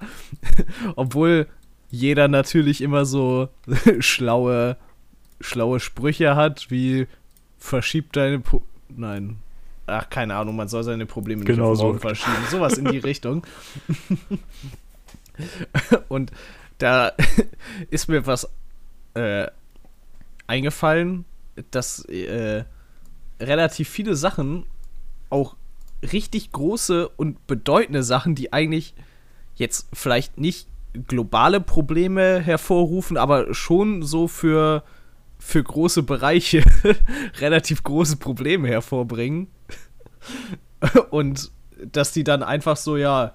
[0.95, 1.47] Obwohl
[1.89, 3.49] jeder natürlich immer so
[3.99, 4.77] schlaue,
[5.41, 7.07] schlaue Sprüche hat, wie
[7.65, 9.37] verschieb deine Pro Nein.
[9.87, 11.83] Ach, keine Ahnung, man soll seine Probleme nicht Genau auf so.
[11.85, 12.37] morgen verschieben.
[12.49, 13.45] Sowas in die Richtung.
[16.07, 16.31] Und
[16.77, 17.11] da
[17.89, 18.49] ist mir was
[19.13, 19.47] äh,
[20.47, 21.25] eingefallen,
[21.71, 22.63] dass äh,
[23.39, 24.65] relativ viele Sachen
[25.29, 25.55] auch
[26.11, 28.93] richtig große und bedeutende Sachen, die eigentlich
[29.55, 30.67] jetzt vielleicht nicht
[31.07, 34.83] globale Probleme hervorrufen, aber schon so für,
[35.45, 36.63] für große Bereiche
[37.39, 39.47] relativ große Probleme hervorbringen.
[41.11, 41.51] Und
[41.91, 43.33] dass die dann einfach so, ja,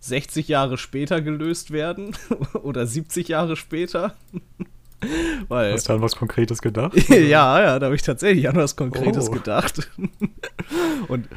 [0.00, 2.16] 60 Jahre später gelöst werden
[2.62, 4.14] oder 70 Jahre später.
[5.48, 6.94] Weil, Hast du an was Konkretes gedacht?
[7.10, 9.32] ja, ja, da habe ich tatsächlich an was Konkretes oh.
[9.32, 9.90] gedacht.
[11.08, 11.28] Und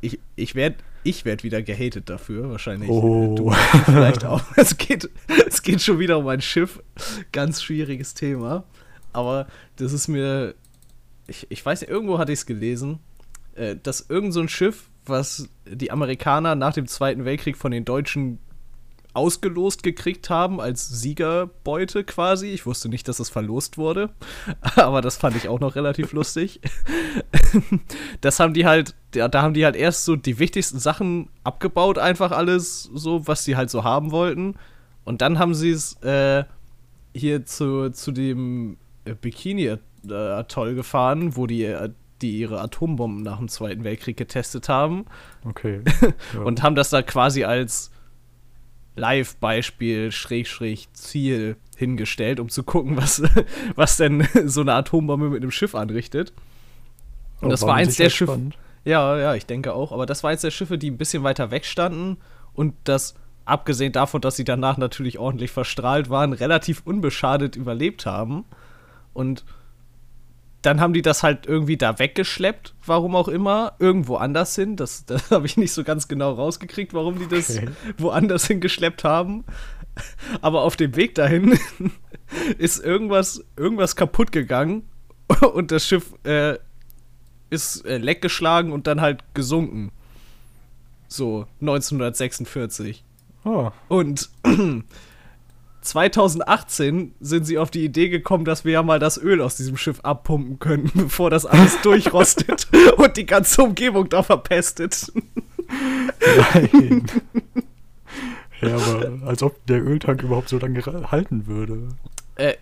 [0.00, 2.88] ich, ich werde ich werd wieder gehatet dafür, wahrscheinlich.
[2.90, 3.34] Oh.
[3.36, 3.52] Du
[3.84, 4.42] vielleicht auch.
[4.56, 5.08] Es geht,
[5.48, 6.80] es geht schon wieder um ein Schiff.
[7.32, 8.64] Ganz schwieriges Thema.
[9.16, 10.54] Aber das ist mir.
[11.26, 13.00] Ich, ich weiß nicht, irgendwo hatte ich es gelesen,
[13.54, 17.84] äh, dass irgend so ein Schiff, was die Amerikaner nach dem Zweiten Weltkrieg von den
[17.84, 18.38] Deutschen
[19.14, 22.48] ausgelost gekriegt haben als Siegerbeute quasi.
[22.48, 24.10] Ich wusste nicht, dass es verlost wurde,
[24.76, 26.60] aber das fand ich auch noch relativ lustig.
[28.20, 32.30] das haben die halt, da, haben die halt erst so die wichtigsten Sachen abgebaut, einfach
[32.30, 34.56] alles so, was sie halt so haben wollten.
[35.04, 36.44] Und dann haben sie es äh,
[37.14, 38.76] hier zu, zu dem
[39.14, 41.90] Bikini-Atoll gefahren, wo die äh,
[42.22, 45.06] die ihre Atombomben nach dem Zweiten Weltkrieg getestet haben.
[45.44, 45.80] Okay.
[46.34, 46.40] Ja.
[46.40, 47.90] und haben das da quasi als
[48.96, 53.22] Live-Beispiel, Schräg, Ziel hingestellt, um zu gucken, was,
[53.74, 56.32] was denn so eine Atombombe mit einem Schiff anrichtet.
[57.40, 58.50] Und oh, das war eins der Schiffe.
[58.84, 59.92] Ja, ja, ich denke auch.
[59.92, 62.16] Aber das war eins der Schiffe, die ein bisschen weiter weg standen
[62.54, 63.14] und das,
[63.44, 68.44] abgesehen davon, dass sie danach natürlich ordentlich verstrahlt waren, relativ unbeschadet überlebt haben.
[69.16, 69.44] Und
[70.62, 74.76] dann haben die das halt irgendwie da weggeschleppt, warum auch immer, irgendwo anders hin.
[74.76, 77.68] Das, das habe ich nicht so ganz genau rausgekriegt, warum die das okay.
[77.98, 79.44] woanders hingeschleppt haben.
[80.42, 81.58] Aber auf dem Weg dahin
[82.58, 84.86] ist irgendwas, irgendwas kaputt gegangen
[85.54, 86.58] und das Schiff äh,
[87.48, 89.92] ist äh, leckgeschlagen und dann halt gesunken.
[91.08, 93.04] So, 1946.
[93.44, 93.70] Oh.
[93.88, 94.28] Und
[95.86, 99.76] 2018 sind sie auf die Idee gekommen, dass wir ja mal das Öl aus diesem
[99.76, 105.12] Schiff abpumpen können, bevor das alles durchrostet und die ganze Umgebung da verpestet.
[106.54, 107.06] Nein.
[108.60, 111.88] Ja, aber als ob der Öltank überhaupt so lange halten würde.
[112.36, 112.54] Äh,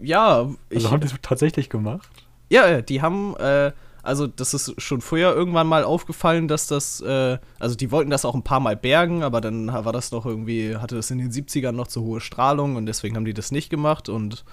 [0.00, 0.48] ja.
[0.72, 2.08] Also haben die es tatsächlich gemacht?
[2.48, 3.72] Ja, die haben äh,
[4.06, 8.24] also das ist schon vorher irgendwann mal aufgefallen, dass das, äh, also die wollten das
[8.24, 11.32] auch ein paar Mal bergen, aber dann war das noch irgendwie, hatte das in den
[11.32, 14.44] 70ern noch zu hohe Strahlung und deswegen haben die das nicht gemacht und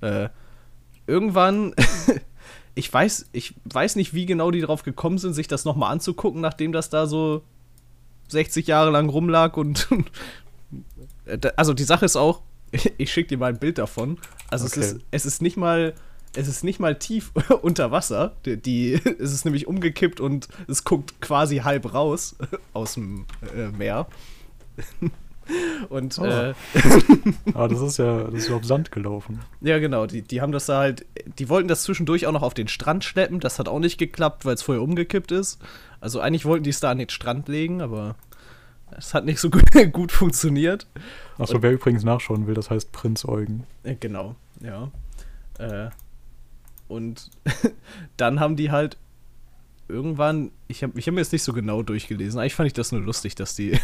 [0.00, 0.28] äh,
[1.06, 1.74] irgendwann,
[2.74, 6.40] ich weiß, ich weiß nicht, wie genau die drauf gekommen sind, sich das nochmal anzugucken,
[6.40, 7.42] nachdem das da so
[8.28, 9.88] 60 Jahre lang rumlag und
[11.56, 12.42] also die Sache ist auch,
[12.98, 14.18] ich schicke dir mal ein Bild davon.
[14.50, 14.80] Also okay.
[14.80, 15.94] es, ist, es ist nicht mal
[16.34, 18.36] es ist nicht mal tief unter Wasser.
[18.44, 22.36] Die, die, es ist nämlich umgekippt und es guckt quasi halb raus
[22.72, 24.06] aus dem äh, Meer.
[25.88, 26.24] Und oh.
[26.24, 26.52] äh,
[27.54, 29.40] ah, das ist ja, das ist auf Sand gelaufen.
[29.62, 30.06] Ja, genau.
[30.06, 31.06] Die, die haben das da halt,
[31.38, 33.40] die wollten das zwischendurch auch noch auf den Strand schleppen.
[33.40, 35.58] Das hat auch nicht geklappt, weil es vorher umgekippt ist.
[36.00, 38.16] Also eigentlich wollten die es da an den Strand legen, aber
[38.96, 40.86] es hat nicht so gut, gut funktioniert.
[41.38, 43.64] Achso, wer übrigens nachschauen will, das heißt Prinz Eugen.
[43.84, 44.90] Äh, genau, ja.
[45.58, 45.90] Äh,
[46.88, 47.30] und
[48.16, 48.96] dann haben die halt
[49.88, 52.92] irgendwann, ich habe ich hab mir jetzt nicht so genau durchgelesen, eigentlich fand ich das
[52.92, 53.78] nur lustig, dass die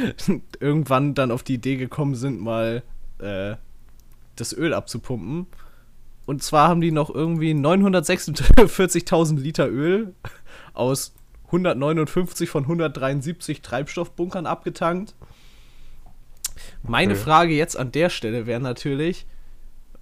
[0.60, 2.82] irgendwann dann auf die Idee gekommen sind, mal
[3.18, 3.56] äh,
[4.36, 5.46] das Öl abzupumpen.
[6.26, 10.14] Und zwar haben die noch irgendwie 946.000 Liter Öl
[10.74, 11.14] aus
[11.46, 15.14] 159 von 173 Treibstoffbunkern abgetankt.
[16.82, 17.22] Meine okay.
[17.22, 19.26] Frage jetzt an der Stelle wäre natürlich,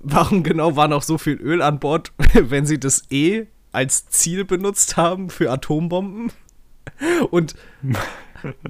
[0.01, 4.45] warum genau war noch so viel Öl an Bord, wenn sie das E als Ziel
[4.45, 6.33] benutzt haben für Atombomben?
[7.31, 7.55] Und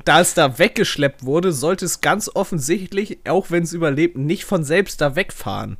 [0.05, 4.65] da es da weggeschleppt wurde, sollte es ganz offensichtlich, auch wenn es überlebt, nicht von
[4.65, 5.77] selbst da wegfahren.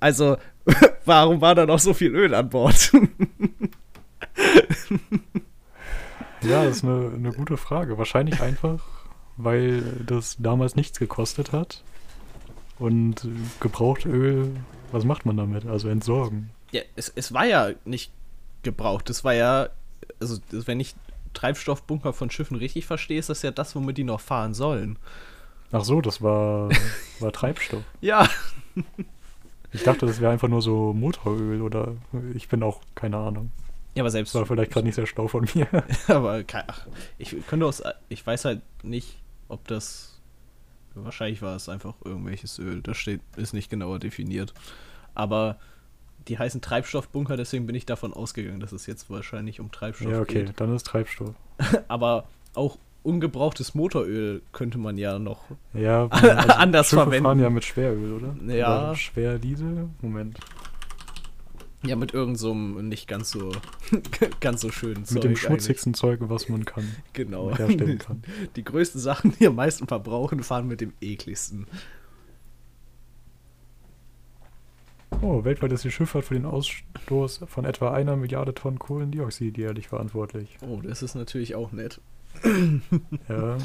[0.00, 0.36] Also,
[1.04, 2.92] warum war da noch so viel Öl an Bord?
[6.42, 7.98] ja, das ist eine, eine gute Frage.
[7.98, 8.84] Wahrscheinlich einfach,
[9.36, 11.82] weil das damals nichts gekostet hat
[12.78, 13.26] und
[13.60, 14.54] Gebrauchtöl,
[14.92, 15.66] was macht man damit?
[15.66, 16.50] Also entsorgen.
[16.70, 18.12] Ja, es, es war ja nicht
[18.62, 19.10] gebraucht.
[19.10, 19.68] Es war ja,
[20.20, 20.94] also wenn ich
[21.34, 24.98] Treibstoffbunker von Schiffen richtig verstehe, ist das ja das, womit die noch fahren sollen.
[25.72, 26.70] Ach so, das war,
[27.20, 27.82] war Treibstoff.
[28.00, 28.28] ja.
[29.72, 31.94] Ich dachte, das wäre einfach nur so Motoröl oder
[32.34, 33.50] ich bin auch keine Ahnung.
[33.94, 34.34] Ja, aber selbst.
[34.34, 35.66] Das war vielleicht gerade nicht sehr schlau von mir.
[36.08, 36.86] aber ach,
[37.18, 40.17] ich könnte aus, ich weiß halt nicht, ob das
[41.04, 42.80] Wahrscheinlich war es einfach irgendwelches Öl.
[42.82, 44.54] Das steht, ist nicht genauer definiert.
[45.14, 45.56] Aber
[46.28, 50.20] die heißen Treibstoffbunker, deswegen bin ich davon ausgegangen, dass es jetzt wahrscheinlich um Treibstoff Ja,
[50.20, 50.60] okay, geht.
[50.60, 51.34] dann ist Treibstoff.
[51.88, 55.44] Aber auch ungebrauchtes Motoröl könnte man ja noch.
[55.72, 57.24] Ja, Anders Schiffe verwenden.
[57.24, 58.54] fahren ja mit Schweröl, oder?
[58.54, 58.88] Ja.
[58.90, 59.88] Oder Schwerdiesel?
[60.02, 60.38] Moment.
[61.84, 63.52] Ja, mit irgendeinem so einem nicht ganz so
[64.40, 66.82] ganz so schönen mit dem Zeug schmutzigsten Zeug, was man kann.
[66.84, 67.04] eigentlich.
[67.12, 67.56] Genau.
[67.56, 68.22] herstellen kann.
[68.56, 71.66] Die größten Sachen, die am meisten verbrauchen, fahren mit dem ekligsten.
[75.20, 79.88] Oh, weltweit ist die Schifffahrt für den Ausstoß von etwa einer Milliarde Tonnen Kohlendioxid jährlich
[79.88, 80.58] verantwortlich.
[80.60, 82.00] Oh, das ist natürlich auch nett.
[83.28, 83.56] Ja.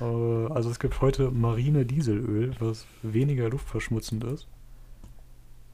[0.00, 4.48] Äh, also es gibt heute marine Dieselöl, was weniger luftverschmutzend ist.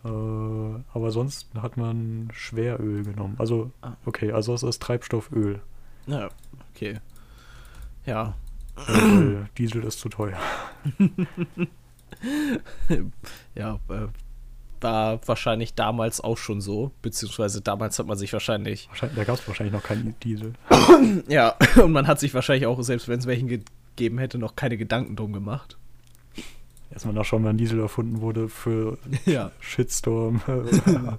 [0.04, 3.36] Äh, aber sonst hat man Schweröl genommen.
[3.38, 3.92] Also, Ah.
[4.04, 5.60] okay, also es ist Treibstofföl.
[6.06, 6.28] Ja,
[6.74, 7.00] okay.
[8.06, 8.34] Ja,
[9.58, 10.36] Diesel ist zu teuer.
[13.54, 14.06] ja, äh,
[14.80, 19.36] war wahrscheinlich damals auch schon so, beziehungsweise damals hat man sich wahrscheinlich, Wahrscheinlich, da gab
[19.38, 20.52] es wahrscheinlich noch keinen Diesel.
[21.28, 24.76] ja, und man hat sich wahrscheinlich auch, selbst wenn es welchen gegeben hätte, noch keine
[24.76, 25.78] Gedanken drum gemacht.
[26.94, 29.50] Erstmal nachschauen, wann Diesel erfunden wurde für Ja.
[29.60, 30.40] Shitstorm,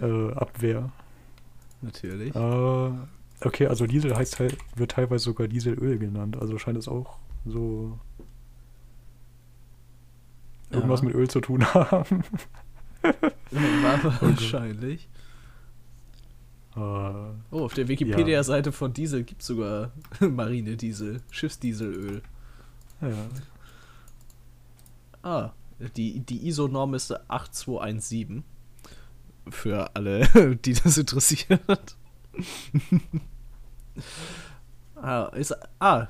[0.00, 0.90] äh, Abwehr.
[1.82, 2.34] Natürlich.
[2.34, 2.90] Äh,
[3.44, 6.36] okay, also Diesel heißt halt, wird teilweise sogar Dieselöl genannt.
[6.40, 7.98] Also scheint es auch so
[10.70, 11.06] irgendwas Ja.
[11.06, 12.22] mit Öl zu tun haben.
[14.20, 15.08] Wahrscheinlich.
[16.76, 22.22] Äh, Oh, auf der Wikipedia-Seite von Diesel gibt es sogar Marinediesel, Schiffsdieselöl.
[23.00, 23.08] ja.
[25.22, 25.50] Ah,
[25.96, 28.44] die, die ISO-Norm ist 8217.
[29.50, 31.96] Für alle, die das interessiert.
[34.96, 36.08] ah, ist, ah,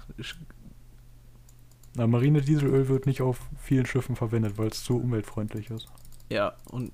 [1.95, 5.89] Na, Marinedieselöl wird nicht auf vielen Schiffen verwendet, weil es zu umweltfreundlich ist.
[6.29, 6.93] ja, und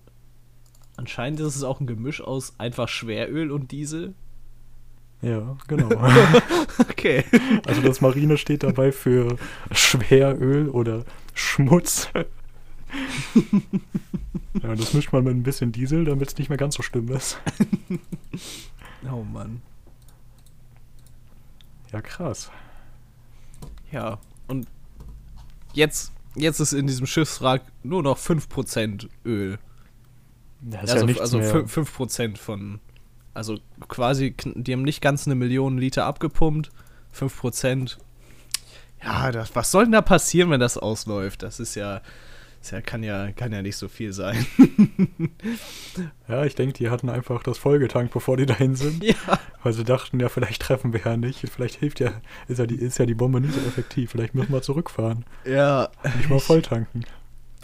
[0.96, 4.14] anscheinend ist es auch ein Gemisch aus einfach Schweröl und Diesel.
[5.22, 5.88] Ja, genau.
[6.90, 7.24] Okay.
[7.66, 9.36] also das Marine steht dabei für
[9.70, 12.08] Schweröl oder Schmutz.
[12.14, 12.24] ja,
[14.70, 17.08] und das mischt man mit ein bisschen Diesel, damit es nicht mehr ganz so schlimm
[17.08, 17.38] ist.
[19.12, 19.60] Oh Mann.
[21.92, 22.50] Ja, krass.
[23.92, 24.66] Ja, und
[25.74, 29.58] jetzt, jetzt ist in diesem Schiffswrack nur noch 5% Öl.
[30.62, 31.66] Das ist also ja nichts also mehr.
[31.66, 32.80] fün- 5% von.
[33.34, 36.70] Also quasi, die haben nicht ganz eine Million Liter abgepumpt.
[37.14, 37.96] 5%.
[39.02, 41.42] Ja, das, was soll denn da passieren, wenn das ausläuft?
[41.42, 42.00] Das ist ja.
[42.60, 44.46] Das ja, kann ja, kann ja nicht so viel sein.
[46.26, 49.04] Ja, ich denke, die hatten einfach das vollgetankt, bevor die dahin sind.
[49.04, 49.14] ja.
[49.62, 51.46] Weil sie dachten, ja, vielleicht treffen wir ja nicht.
[51.50, 52.12] Vielleicht hilft ja,
[52.48, 54.12] ist ja die, ist ja die Bombe nicht so effektiv.
[54.12, 55.26] Vielleicht müssen wir zurückfahren.
[55.44, 55.90] Ja.
[56.16, 57.04] Nicht mal voll tanken.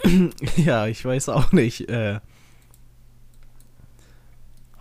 [0.55, 1.89] Ja, ich weiß auch nicht.
[1.89, 2.19] Äh,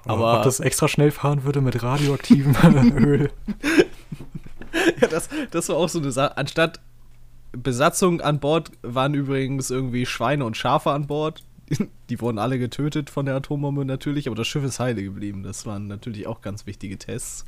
[0.06, 2.54] Aber- ob das extra schnell fahren würde mit radioaktivem
[2.96, 3.30] Öl.
[5.00, 6.36] Ja, das, das war auch so eine Sache.
[6.36, 6.80] Anstatt
[7.52, 11.42] Besatzung an Bord waren übrigens irgendwie Schweine und Schafe an Bord.
[12.10, 15.42] Die wurden alle getötet von der Atombombe natürlich, aber das Schiff ist heile geblieben.
[15.42, 17.44] Das waren natürlich auch ganz wichtige Tests.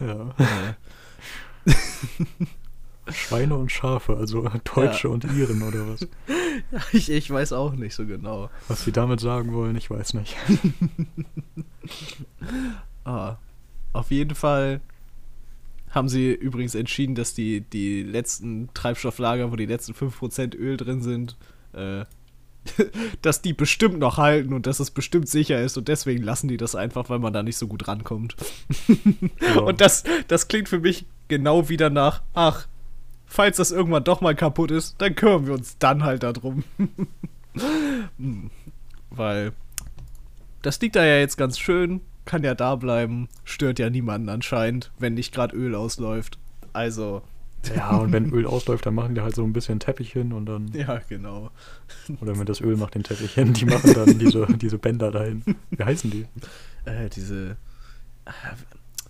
[0.00, 0.34] Ja.
[0.38, 1.72] Äh,
[3.12, 5.14] Schweine und Schafe, also Deutsche Ja.
[5.14, 6.06] und Iren oder was.
[6.92, 8.50] ich, ich weiß auch nicht so genau.
[8.68, 10.36] Was sie damit sagen wollen, ich weiß nicht.
[13.04, 13.38] Ah,
[13.92, 14.80] auf jeden Fall
[15.90, 21.02] haben sie übrigens entschieden, dass die, die letzten Treibstofflager, wo die letzten 5% Öl drin
[21.02, 21.36] sind,
[21.72, 22.04] äh,
[23.22, 26.58] dass die bestimmt noch halten und dass es bestimmt sicher ist und deswegen lassen die
[26.58, 28.36] das einfach, weil man da nicht so gut rankommt.
[29.40, 29.60] Ja.
[29.60, 32.68] Und das, das klingt für mich genau wieder nach, ach,
[33.30, 36.64] falls das irgendwann doch mal kaputt ist, dann kümmern wir uns dann halt darum.
[38.18, 38.50] Hm,
[39.10, 39.52] weil
[40.62, 44.92] das liegt da ja jetzt ganz schön, kann ja da bleiben, stört ja niemanden anscheinend,
[45.00, 46.38] wenn nicht gerade Öl ausläuft.
[46.72, 47.22] Also,
[47.74, 50.46] Ja, und wenn Öl ausläuft, dann machen die halt so ein bisschen Teppich hin und
[50.46, 50.68] dann.
[50.74, 51.50] ja, genau.
[52.20, 55.42] Oder wenn das Öl macht den Teppich hin, die machen dann diese, diese Bänder dahin.
[55.70, 56.26] Wie heißen die?
[56.84, 57.56] Äh, diese,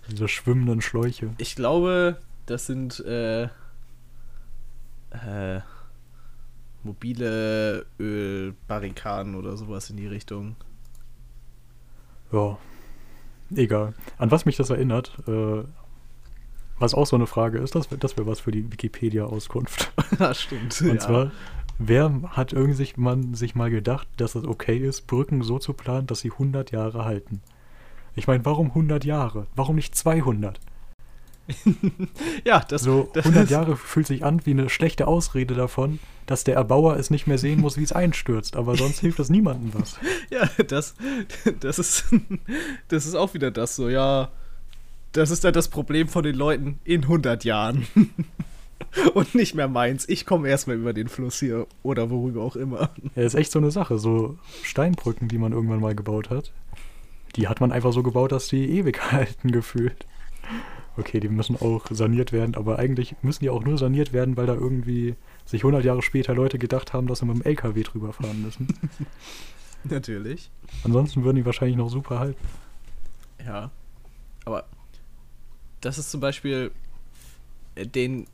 [0.09, 1.29] Diese schwimmenden Schläuche.
[1.37, 3.49] ich glaube, das sind äh,
[5.11, 5.61] äh,
[6.83, 10.55] mobile Ölbarrikaden oder sowas in die Richtung.
[12.31, 12.57] Ja.
[13.55, 13.93] Egal.
[14.17, 15.63] An was mich das erinnert, äh,
[16.79, 19.91] was auch so eine Frage ist, das, das wäre was für die Wikipedia-Auskunft.
[20.19, 20.81] ja, stimmt.
[20.81, 20.99] Und ja.
[20.99, 21.31] zwar,
[21.77, 26.07] wer hat irgendwie man sich mal gedacht, dass es okay ist, Brücken so zu planen,
[26.07, 27.41] dass sie 100 Jahre halten?
[28.15, 29.47] Ich meine, warum 100 Jahre?
[29.55, 30.59] Warum nicht 200?
[32.45, 35.99] ja, das So das 100 ist- Jahre fühlt sich an wie eine schlechte Ausrede davon,
[36.25, 38.55] dass der Erbauer es nicht mehr sehen muss, wie es einstürzt.
[38.55, 39.97] Aber sonst hilft das niemandem was.
[40.29, 40.95] Ja, das,
[41.59, 42.05] das ist,
[42.87, 44.29] das ist auch wieder das so, ja.
[45.11, 47.85] Das ist dann das Problem von den Leuten in 100 Jahren.
[49.13, 50.07] Und nicht mehr meins.
[50.09, 52.89] Ich komme erstmal über den Fluss hier oder worüber auch immer.
[53.15, 53.99] Ja, ist echt so eine Sache.
[53.99, 56.51] So Steinbrücken, die man irgendwann mal gebaut hat,
[57.35, 60.05] die hat man einfach so gebaut, dass die ewig halten gefühlt.
[60.97, 64.45] Okay, die müssen auch saniert werden, aber eigentlich müssen die auch nur saniert werden, weil
[64.45, 68.11] da irgendwie sich 100 Jahre später Leute gedacht haben, dass sie mit dem LKW drüber
[68.11, 68.67] fahren müssen.
[69.83, 70.51] Natürlich.
[70.83, 72.45] Ansonsten würden die wahrscheinlich noch super halten.
[73.43, 73.71] Ja.
[74.45, 74.65] Aber
[75.79, 76.71] das ist zum Beispiel
[77.75, 78.27] äh, den,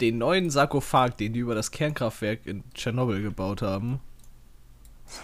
[0.00, 4.00] den neuen Sarkophag, den die über das Kernkraftwerk in Tschernobyl gebaut haben.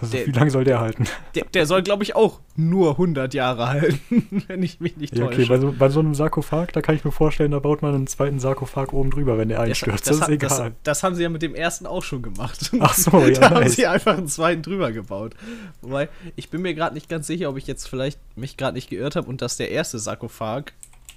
[0.01, 1.05] Also, Der- wie lange soll der halten?
[1.35, 5.27] Der, der soll, glaube ich, auch nur 100 Jahre halten, wenn ich mich nicht Ja,
[5.27, 5.43] täusche.
[5.43, 7.95] okay, bei so, bei so einem Sarkophag, da kann ich mir vorstellen, da baut man
[7.95, 10.07] einen zweiten Sarkophag oben drüber, wenn der Das- einstürzt.
[10.07, 10.49] das, Das, ist hat- egal.
[10.49, 12.71] Das, das haben sie ja mit dem ersten auch schon gemacht.
[12.81, 13.77] Ach so, ja, da haben nice.
[13.77, 15.35] sie einfach einen zweiten drüber gebaut.
[15.83, 18.89] Wobei, ich bin mir gerade nicht ganz sicher, ob ich jetzt vielleicht mich gerade nicht
[18.91, 20.73] geirrt habe und dass der erste Sarkophag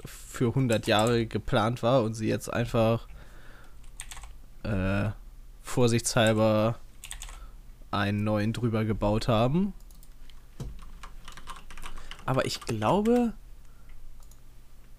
[0.05, 3.07] für 100 Jahre geplant war und sie jetzt einfach
[4.63, 5.09] äh,
[5.63, 6.75] vorsichtshalber
[7.91, 9.73] einen neuen drüber gebaut haben.
[12.25, 13.33] Aber ich glaube,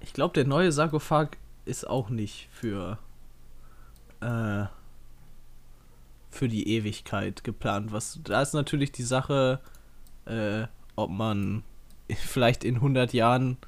[0.01, 2.99] ich glaube, der neue Sarkophag ist auch nicht für
[4.21, 4.65] äh,
[6.31, 7.93] für die Ewigkeit geplant.
[7.93, 9.61] Was da ist natürlich die Sache,
[10.25, 11.63] äh, ob man
[12.17, 13.59] vielleicht in 100 Jahren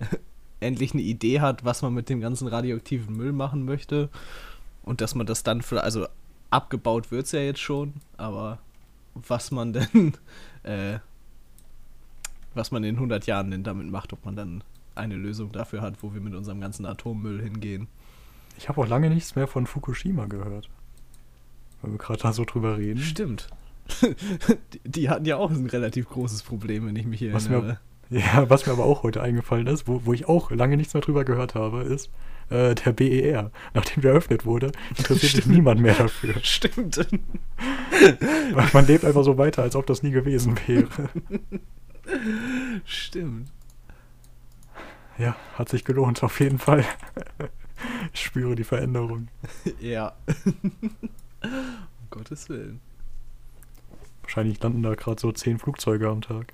[0.60, 4.08] endlich eine Idee hat, was man mit dem ganzen radioaktiven Müll machen möchte
[4.82, 6.06] und dass man das dann für also
[6.50, 8.58] abgebaut wird's ja jetzt schon, aber
[9.14, 10.14] was man denn
[10.62, 10.98] äh,
[12.54, 16.02] was man in 100 Jahren denn damit macht, ob man dann eine Lösung dafür hat,
[16.02, 17.88] wo wir mit unserem ganzen Atommüll hingehen.
[18.56, 20.70] Ich habe auch lange nichts mehr von Fukushima gehört.
[21.82, 23.00] Weil wir gerade da so drüber reden.
[23.00, 23.48] Stimmt.
[24.02, 27.56] die, die hatten ja auch ein relativ großes Problem, wenn ich mich hier Was mir-
[27.56, 27.80] erinnere.
[28.10, 31.00] Ja, was mir aber auch heute eingefallen ist, wo, wo ich auch lange nichts mehr
[31.00, 32.10] drüber gehört habe, ist
[32.50, 33.50] äh, der BER.
[33.74, 36.34] Nachdem der eröffnet wurde, interessiert sich niemand mehr dafür.
[36.42, 37.06] Stimmt.
[38.72, 41.08] Man lebt einfach so weiter, als ob das nie gewesen wäre.
[42.84, 43.50] Stimmt.
[45.16, 46.84] Ja, hat sich gelohnt, auf jeden Fall.
[48.12, 49.28] Ich spüre die Veränderung.
[49.80, 50.14] Ja.
[50.62, 52.80] um Gottes Willen.
[54.22, 56.52] Wahrscheinlich landen da gerade so zehn Flugzeuge am Tag.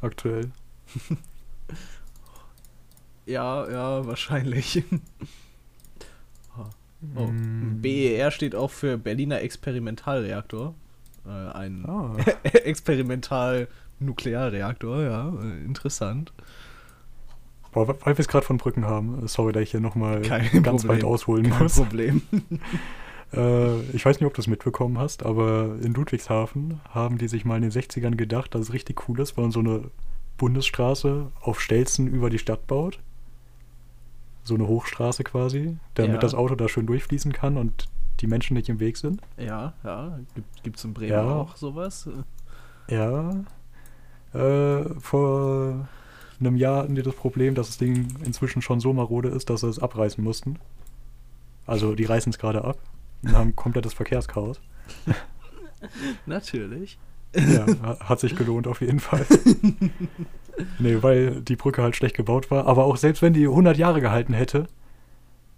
[0.00, 0.50] Aktuell.
[3.30, 4.82] Ja, ja, wahrscheinlich.
[7.16, 7.28] Oh.
[7.28, 7.80] Mm.
[7.80, 10.74] BER steht auch für Berliner Experimentalreaktor.
[11.26, 16.34] Äh, ein Ah, Experimental-Nuklearreaktor, ja, äh, interessant.
[17.72, 19.26] boah, weil wir es gerade von Brücken haben.
[19.28, 20.50] Sorry, dass ich hier nochmal ganz
[20.82, 20.88] Problem.
[20.88, 21.76] weit ausholen Kein muss.
[21.76, 22.20] Problem.
[23.32, 27.44] Äh, ich weiß nicht, ob du es mitbekommen hast, aber in Ludwigshafen haben die sich
[27.44, 29.82] mal in den 60ern gedacht, dass es richtig cool ist, wenn man so eine
[30.36, 32.98] Bundesstraße auf Stelzen über die Stadt baut.
[34.42, 36.18] So eine Hochstraße quasi, damit Ja.
[36.18, 37.86] das Auto da schön durchfließen kann und
[38.20, 39.20] die Menschen nicht im Weg sind.
[39.38, 40.18] Ja, ja.
[40.62, 41.22] Gibt es in Bremen Ja.
[41.34, 42.08] auch sowas?
[42.88, 43.30] Ja.
[44.34, 45.88] Äh, vor
[46.38, 49.60] einem Jahr hatten die das Problem, dass das Ding inzwischen schon so marode ist, dass
[49.60, 50.58] sie es abreißen mussten.
[51.66, 52.78] Also die reißen es gerade ab
[53.22, 54.60] und haben komplettes Verkehrschaos.
[56.26, 56.98] Natürlich.
[57.34, 59.24] Ja, ha- hat sich gelohnt auf jeden Fall.
[60.78, 62.66] nee, weil die Brücke halt schlecht gebaut war.
[62.66, 64.66] Aber auch selbst wenn die 100 Jahre gehalten hätte,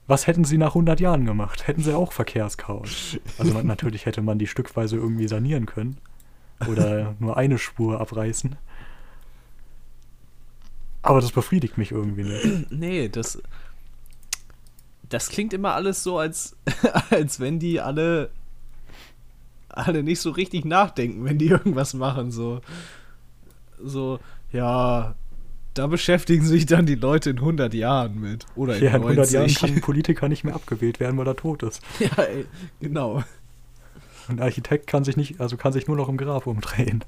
[0.07, 1.67] was hätten sie nach 100 Jahren gemacht?
[1.67, 3.19] Hätten sie auch Verkehrschaos.
[3.39, 5.99] Also man, natürlich hätte man die stückweise irgendwie sanieren können.
[6.69, 8.57] Oder nur eine Spur abreißen.
[11.03, 12.71] Aber das befriedigt mich irgendwie nicht.
[12.71, 13.43] Nee, das.
[15.09, 16.57] Das klingt immer alles so, als,
[17.11, 18.31] als wenn die alle.
[19.69, 22.31] alle nicht so richtig nachdenken, wenn die irgendwas machen.
[22.31, 22.61] So.
[23.79, 24.21] So,
[24.53, 25.15] ja.
[25.75, 28.45] Da beschäftigen sich dann die Leute in 100 Jahren mit.
[28.57, 29.59] Oder in Ja, in 100 Jahren 90.
[29.59, 31.83] kann ein Politiker nicht mehr abgewählt werden, weil er tot ist.
[31.99, 32.45] ja, ey,
[32.81, 33.23] genau.
[34.29, 37.03] Ein Architekt kann sich nicht, also kann sich nur noch im Grab umdrehen.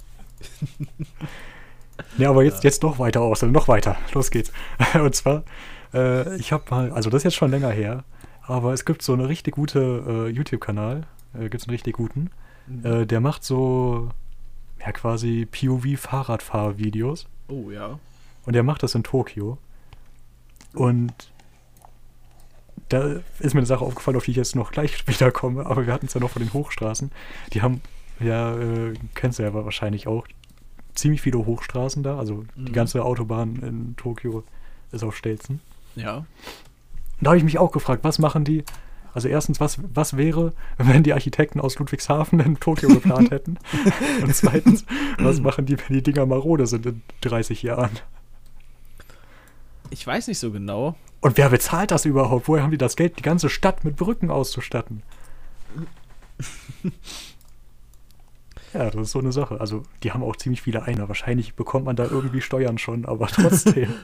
[2.18, 3.96] ja, aber jetzt, jetzt noch weiter aus, noch weiter.
[4.14, 4.50] Los geht's.
[4.94, 5.44] Und zwar,
[5.92, 8.04] äh, ich habe mal, also das ist jetzt schon länger her,
[8.42, 12.30] aber es gibt so eine richtig gute äh, YouTube-Kanal, äh, gibt es einen richtig guten,
[12.82, 14.08] äh, der macht so,
[14.80, 17.98] ja quasi POV-Fahrradfahr-Videos Oh ja.
[18.46, 19.58] und der macht das in Tokio.
[20.74, 21.12] Und
[22.88, 25.86] da ist mir eine Sache aufgefallen, auf die ich jetzt noch gleich später komme, aber
[25.86, 27.10] wir hatten es ja noch von den Hochstraßen.
[27.52, 27.80] Die haben,
[28.20, 30.26] ja, äh, kennst du ja wahrscheinlich auch,
[30.94, 32.18] ziemlich viele Hochstraßen da.
[32.18, 32.72] Also die Mhm.
[32.72, 34.44] ganze Autobahn in Tokio
[34.92, 35.60] ist auf Stelzen.
[35.96, 36.24] Ja.
[37.20, 38.64] da habe ich mich auch gefragt, was machen die?
[39.14, 43.58] Also erstens, was, was wäre, wenn die Architekten aus Ludwigshafen in Tokio geplant hätten?
[44.22, 44.84] Und zweitens,
[45.18, 47.92] was machen die, wenn die Dinger marode sind in 30 Jahren?
[49.90, 50.96] Ich weiß nicht so genau.
[51.20, 52.48] Und wer bezahlt das überhaupt?
[52.48, 55.02] Woher haben die das Geld, die ganze Stadt mit Brücken auszustatten?
[58.74, 59.60] ja, das ist so eine Sache.
[59.60, 61.06] Also, die haben auch ziemlich viele Einer.
[61.06, 63.94] Wahrscheinlich bekommt man da irgendwie Steuern schon, aber trotzdem.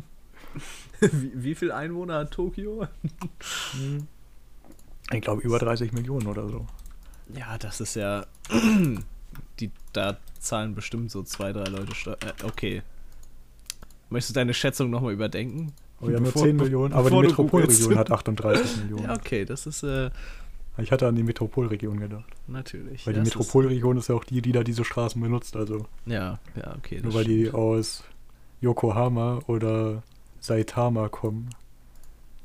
[1.00, 2.88] wie, wie viel Einwohner hat Tokio?
[5.12, 6.66] Ich glaube, über 30 Millionen oder so.
[7.34, 8.26] Ja, das ist ja.
[9.60, 12.18] Die, da zahlen bestimmt so zwei, drei Leute Steuern.
[12.22, 12.82] Äh, okay.
[14.08, 15.72] Möchtest du deine Schätzung nochmal überdenken?
[16.00, 19.04] Oh ja, nur 10 Millionen, aber die Metropolregion hat 38 Millionen.
[19.04, 19.82] Ja, okay, das ist.
[19.82, 20.10] Äh,
[20.78, 22.26] ich hatte an die Metropolregion gedacht.
[22.46, 23.06] Natürlich.
[23.06, 25.86] Weil die Metropolregion ist, ist ja auch die, die da diese Straßen benutzt, also.
[26.04, 27.00] Ja, ja, okay.
[27.02, 27.46] Nur weil stimmt.
[27.46, 28.04] die aus
[28.60, 30.02] Yokohama oder
[30.38, 31.50] Saitama kommen.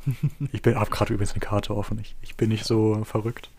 [0.51, 1.99] ich bin, hab gerade übrigens eine Karte offen.
[1.99, 3.49] Ich, ich bin nicht so verrückt.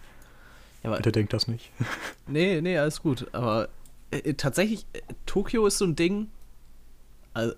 [0.83, 1.71] Ja, Bitte denkt das nicht.
[2.27, 3.29] nee, nee, alles gut.
[3.33, 3.69] Aber
[4.11, 6.29] äh, äh tatsächlich, äh, Tokio ist so ein Ding.
[7.35, 7.55] Also,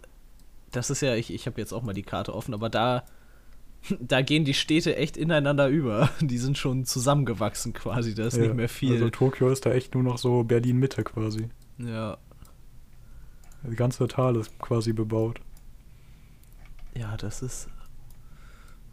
[0.72, 3.04] das ist ja, ich, ich habe jetzt auch mal die Karte offen, aber da,
[4.00, 6.10] da gehen die Städte echt ineinander über.
[6.20, 8.94] Die sind schon zusammengewachsen quasi, da ist ja, nicht mehr viel.
[8.94, 11.48] Also Tokio ist da echt nur noch so Berlin-Mitte quasi.
[11.78, 12.18] Ja.
[13.62, 15.40] Die ganze Tal ist quasi bebaut.
[16.94, 17.68] Ja, das ist.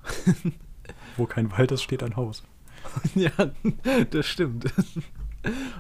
[1.18, 2.44] Wo kein Wald ist, steht ein Haus.
[3.16, 3.32] ja,
[4.10, 4.66] das stimmt.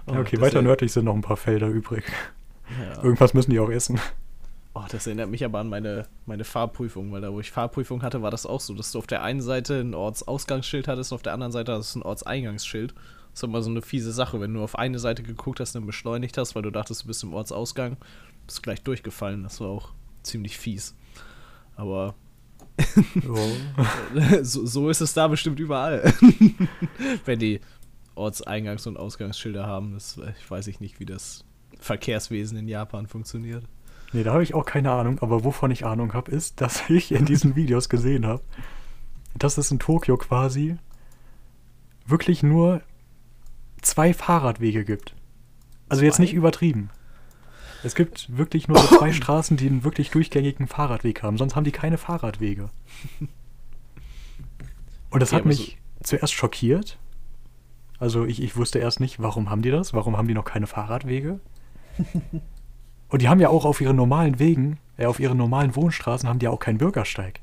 [0.07, 0.61] Oh, okay, weiter ja...
[0.63, 2.03] nördlich sind noch ein paar Felder übrig.
[2.79, 3.03] Ja.
[3.03, 3.99] Irgendwas müssen die auch essen.
[4.73, 8.21] Oh, das erinnert mich aber an meine, meine Fahrprüfung, weil da, wo ich Fahrprüfung hatte,
[8.21, 11.21] war das auch so, dass du auf der einen Seite ein Ortsausgangsschild hattest und auf
[11.21, 12.93] der anderen Seite hattest du ein Ortseingangsschild.
[12.93, 15.81] Das ist immer so eine fiese Sache, wenn du auf eine Seite geguckt hast und
[15.81, 17.97] dann beschleunigt hast, weil du dachtest, du bist im Ortsausgang,
[18.47, 19.43] bist du gleich durchgefallen.
[19.43, 19.89] Das war auch
[20.23, 20.95] ziemlich fies.
[21.75, 22.15] Aber
[24.43, 26.13] so, so, ist es da bestimmt überall.
[27.25, 27.61] Wenn die
[28.15, 31.43] Ortseingangs- und Ausgangsschilder haben, das ich weiß ich nicht, wie das
[31.79, 33.65] Verkehrswesen in Japan funktioniert.
[34.13, 37.11] Nee, da habe ich auch keine Ahnung, aber wovon ich Ahnung habe, ist, dass ich
[37.11, 38.43] in diesen Videos gesehen habe,
[39.37, 40.77] dass es in Tokio quasi
[42.05, 42.81] wirklich nur
[43.81, 45.15] zwei Fahrradwege gibt.
[45.89, 46.89] Also jetzt nicht übertrieben.
[47.83, 51.37] Es gibt wirklich nur so zwei Straßen, die einen wirklich durchgängigen Fahrradweg haben.
[51.37, 52.69] Sonst haben die keine Fahrradwege.
[55.09, 56.97] Und das okay, hat mich so zuerst schockiert.
[57.99, 59.93] Also ich, ich wusste erst nicht, warum haben die das?
[59.93, 61.39] Warum haben die noch keine Fahrradwege?
[63.09, 66.39] Und die haben ja auch auf ihren normalen Wegen, äh, auf ihren normalen Wohnstraßen haben
[66.39, 67.41] die ja auch keinen Bürgersteig.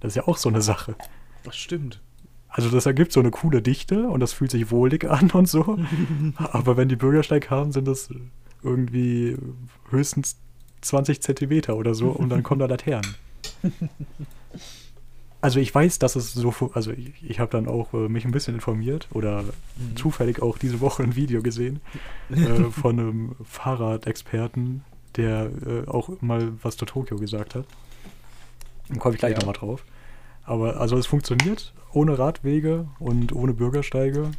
[0.00, 0.94] Das ist ja auch so eine Sache.
[1.42, 2.02] Das stimmt.
[2.48, 5.78] Also das ergibt so eine coole Dichte und das fühlt sich wohlig an und so.
[6.36, 8.10] Aber wenn die Bürgersteig haben, sind das
[8.66, 9.36] irgendwie
[9.90, 10.36] höchstens
[10.82, 13.14] 20 Zentimeter oder so und dann kommen da Laternen.
[15.46, 18.32] Also ich weiß, dass es so, also ich, ich habe dann auch äh, mich ein
[18.32, 19.94] bisschen informiert oder mhm.
[19.94, 21.78] zufällig auch diese Woche ein Video gesehen
[22.30, 24.82] äh, von einem Fahrradexperten,
[25.14, 27.64] der äh, auch mal was zu Tokio gesagt hat.
[28.88, 29.38] Dann komme ich gleich ja.
[29.38, 29.84] nochmal drauf.
[30.42, 34.32] Aber also es funktioniert ohne Radwege und ohne Bürgersteige,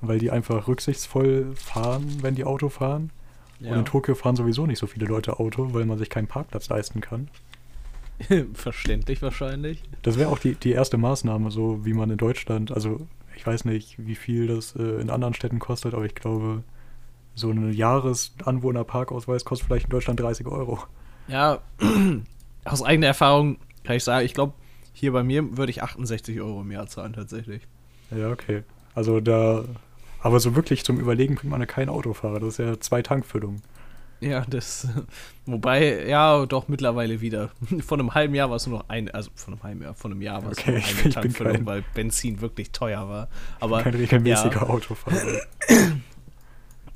[0.00, 3.10] weil die einfach rücksichtsvoll fahren, wenn die Auto fahren.
[3.60, 3.72] Ja.
[3.72, 6.68] Und in Tokio fahren sowieso nicht so viele Leute Auto, weil man sich keinen Parkplatz
[6.68, 7.28] leisten kann.
[8.54, 9.82] Verständlich wahrscheinlich.
[10.02, 13.06] Das wäre auch die, die erste Maßnahme, so wie man in Deutschland, also
[13.36, 16.64] ich weiß nicht, wie viel das äh, in anderen Städten kostet, aber ich glaube,
[17.34, 20.80] so ein Jahresanwohner-Parkausweis kostet vielleicht in Deutschland 30 Euro.
[21.28, 21.60] Ja,
[22.64, 24.54] aus eigener Erfahrung kann ich sagen, ich glaube,
[24.92, 27.62] hier bei mir würde ich 68 Euro im Jahr zahlen tatsächlich.
[28.10, 28.64] Ja, okay.
[28.94, 29.64] Also da
[30.20, 32.40] aber so wirklich zum Überlegen bringt man ja keinen Autofahrer.
[32.40, 33.62] Das ist ja zwei Tankfüllungen.
[34.20, 34.88] Ja, das.
[35.46, 37.50] Wobei, ja, doch mittlerweile wieder.
[37.80, 40.12] Vor einem halben Jahr war es nur noch ein, also von einem halben Jahr, von
[40.12, 43.28] einem Jahr war es okay, nur eine ich Tankfüllung, kein, weil Benzin wirklich teuer war.
[43.60, 45.40] Aber kein regelmäßiger ja, Autofahrer.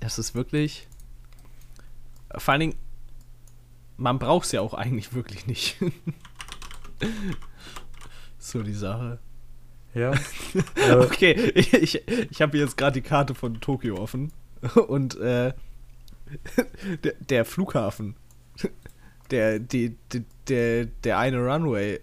[0.00, 0.88] Das ist wirklich.
[2.36, 2.74] Vor allen Dingen,
[3.96, 5.76] man braucht es ja auch eigentlich wirklich nicht.
[8.38, 9.20] so die Sache.
[9.94, 10.12] Ja.
[11.00, 14.32] okay, ich, ich, ich habe jetzt gerade die Karte von Tokio offen.
[14.88, 15.52] Und äh,
[17.04, 18.16] der, der, Flughafen,
[19.30, 22.00] der, die, die, der, der eine Runway,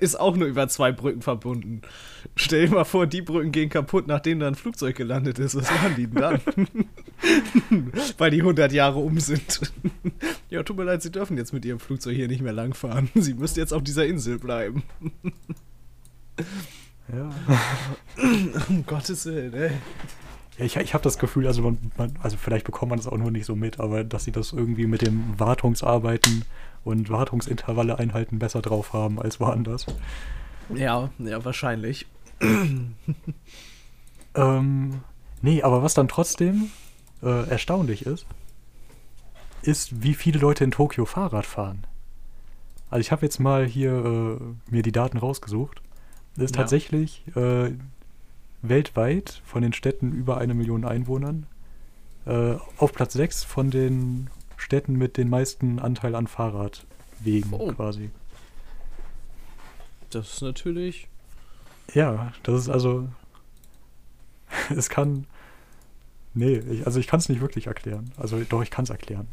[0.00, 1.82] ist auch nur über zwei Brücken verbunden.
[2.36, 5.56] Stell dir mal vor, die Brücken gehen kaputt, nachdem da ein Flugzeug gelandet ist.
[5.56, 6.40] Was machen die denn dann?
[8.18, 9.72] Weil die 100 Jahre um sind.
[10.50, 13.10] ja, tut mir leid, sie dürfen jetzt mit ihrem Flugzeug hier nicht mehr langfahren.
[13.16, 14.84] Sie müssen jetzt auf dieser Insel bleiben.
[17.12, 17.30] Ja.
[18.68, 19.70] um Gottes Willen, ey.
[20.58, 23.16] Ja, ich, ich habe das Gefühl, also, man, man, also vielleicht bekommt man das auch
[23.16, 26.44] nur nicht so mit, aber dass sie das irgendwie mit dem Wartungsarbeiten
[26.84, 29.86] und Wartungsintervalle einhalten besser drauf haben als woanders.
[30.74, 32.06] Ja, ja, wahrscheinlich.
[34.34, 35.00] Ähm,
[35.42, 36.70] nee, aber was dann trotzdem
[37.22, 38.26] äh, erstaunlich ist,
[39.62, 41.86] ist, wie viele Leute in Tokio Fahrrad fahren.
[42.88, 45.82] Also ich habe jetzt mal hier äh, mir die Daten rausgesucht.
[46.40, 46.62] Das ist Ja.
[46.62, 47.70] tatsächlich äh,
[48.62, 51.46] weltweit von den Städten über eine Million Einwohnern
[52.26, 57.72] äh, auf Platz 6 von den Städten mit den meisten Anteil an Fahrradwegen Oh.
[57.72, 58.10] quasi.
[60.10, 61.08] Das ist natürlich.
[61.94, 63.08] Ja, das ist also.
[64.74, 65.26] Es kann.
[66.34, 68.12] Nee, ich, also ich kann es nicht wirklich erklären.
[68.16, 69.28] Also doch, ich kann es erklären.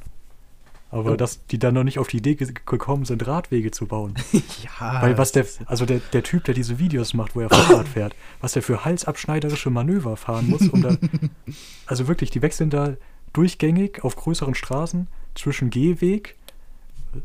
[0.89, 1.15] Aber Oh.
[1.17, 4.13] dass die dann noch nicht auf die Idee ge- gekommen sind, Radwege zu bauen.
[4.79, 5.01] Ja.
[5.01, 8.15] Weil was der, also der, der Typ, der diese Videos macht, wo er Fahrrad fährt,
[8.39, 10.95] was der für halsabschneiderische Manöver fahren muss, um da.
[11.87, 12.93] Also wirklich, die wechseln da
[13.33, 16.35] durchgängig auf größeren Straßen zwischen Gehweg,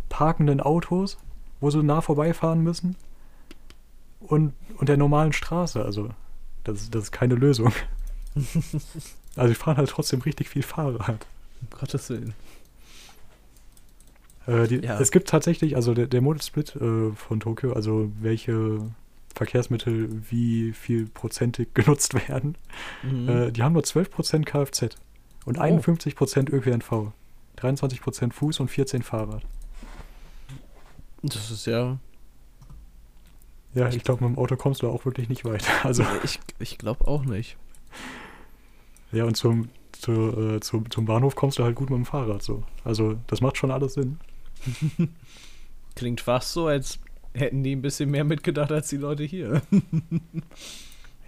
[0.08, 1.18] parkenden Autos,
[1.60, 2.96] wo sie nah vorbeifahren müssen,
[4.20, 5.84] und, und der normalen Straße.
[5.84, 6.10] Also,
[6.64, 7.72] das, ist- das ist keine Lösung.
[9.36, 11.26] Also, die fahren halt trotzdem richtig viel Fahrrad.
[11.62, 12.34] Um Gottes Willen.
[14.47, 14.99] Äh, die, Ja.
[15.01, 18.78] Es gibt tatsächlich, also der, der Model-Split äh, von Tokio, also welche
[19.34, 22.57] Verkehrsmittel wie viel prozentig genutzt werden,
[23.03, 23.28] Mhm.
[23.28, 24.97] äh, die haben nur 12% Kfz
[25.45, 25.62] und Oh.
[25.62, 27.12] 51% ÖPNV,
[27.59, 29.43] 23% Fuß und 14 Fahrrad.
[31.22, 31.99] das ist ja.
[33.74, 35.64] Ja, ich glaube, mit dem Auto kommst du auch wirklich nicht weit.
[35.84, 37.57] Also, Ich, ich glaube auch nicht.
[39.12, 42.43] ja, und zum, zu, äh, zum, zum Bahnhof kommst du halt gut mit dem Fahrrad
[42.43, 42.64] so.
[42.84, 44.18] Also, das macht schon alles Sinn.
[45.94, 46.98] Klingt fast so, als
[47.34, 49.62] hätten die ein bisschen mehr mitgedacht als die Leute hier.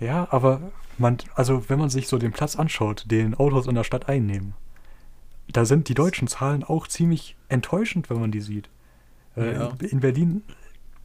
[0.01, 3.85] Ja, aber man, also wenn man sich so den Platz anschaut, den Autos in der
[3.85, 4.55] Stadt einnehmen,
[5.49, 8.69] da sind die deutschen Zahlen auch ziemlich enttäuschend, wenn man die sieht.
[9.37, 9.73] Äh, Ja.
[9.81, 10.43] In Berlin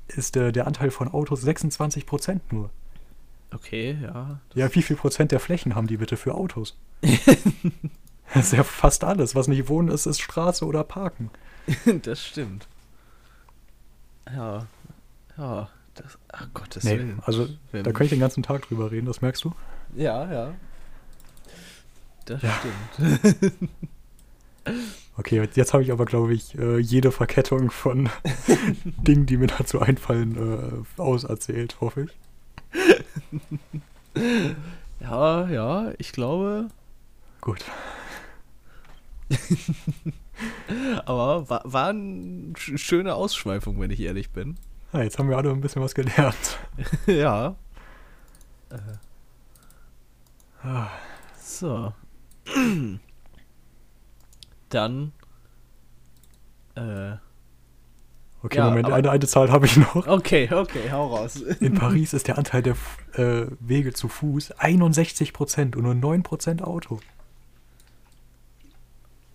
[0.07, 2.71] ist der, der Anteil von Autos 26 Prozent nur.
[3.53, 4.39] Okay, ja.
[4.55, 6.75] Ja, wie viel Prozent der Flächen haben die bitte für Autos?
[8.33, 9.35] das ist ja fast alles.
[9.35, 11.29] Was nicht wohnen ist, ist Straße oder Parken.
[12.03, 12.67] das stimmt.
[14.33, 14.67] Ja.
[15.37, 15.69] Ja.
[15.95, 17.19] Das, ach Gottes Nee, Willen.
[17.25, 19.53] also Wenn- da kann ich den ganzen Tag drüber reden, das merkst du.
[19.95, 20.53] Ja, ja.
[22.25, 22.53] Das Ja.
[22.95, 23.69] stimmt.
[25.17, 28.09] Okay, jetzt- habe ich aber, glaube ich, äh, jede Verkettung von
[28.85, 32.11] Dingen, die mir dazu einfallen, äh, auserzählt, hoffe ich.
[35.01, 36.67] Ja, ja, ich glaube.
[37.41, 37.65] Gut.
[41.05, 44.55] Aber war, war eine sch- schöne Ausschweifung, wenn ich ehrlich bin.
[44.93, 46.59] Ja, jetzt haben wir alle ein bisschen was gelernt.
[47.05, 47.55] ja.
[48.69, 48.77] Äh,
[50.61, 50.87] Ah,
[51.41, 51.93] so.
[54.69, 55.11] Dann.
[56.75, 57.11] Äh.
[58.41, 60.07] Okay, Ja, Moment, eine, eine Zahl habe ich noch.
[60.07, 61.37] Okay, okay, hau raus.
[61.41, 62.75] In Paris ist der Anteil der
[63.13, 66.99] äh, Wege zu Fuß 61 Prozent und nur 9 Prozent Auto.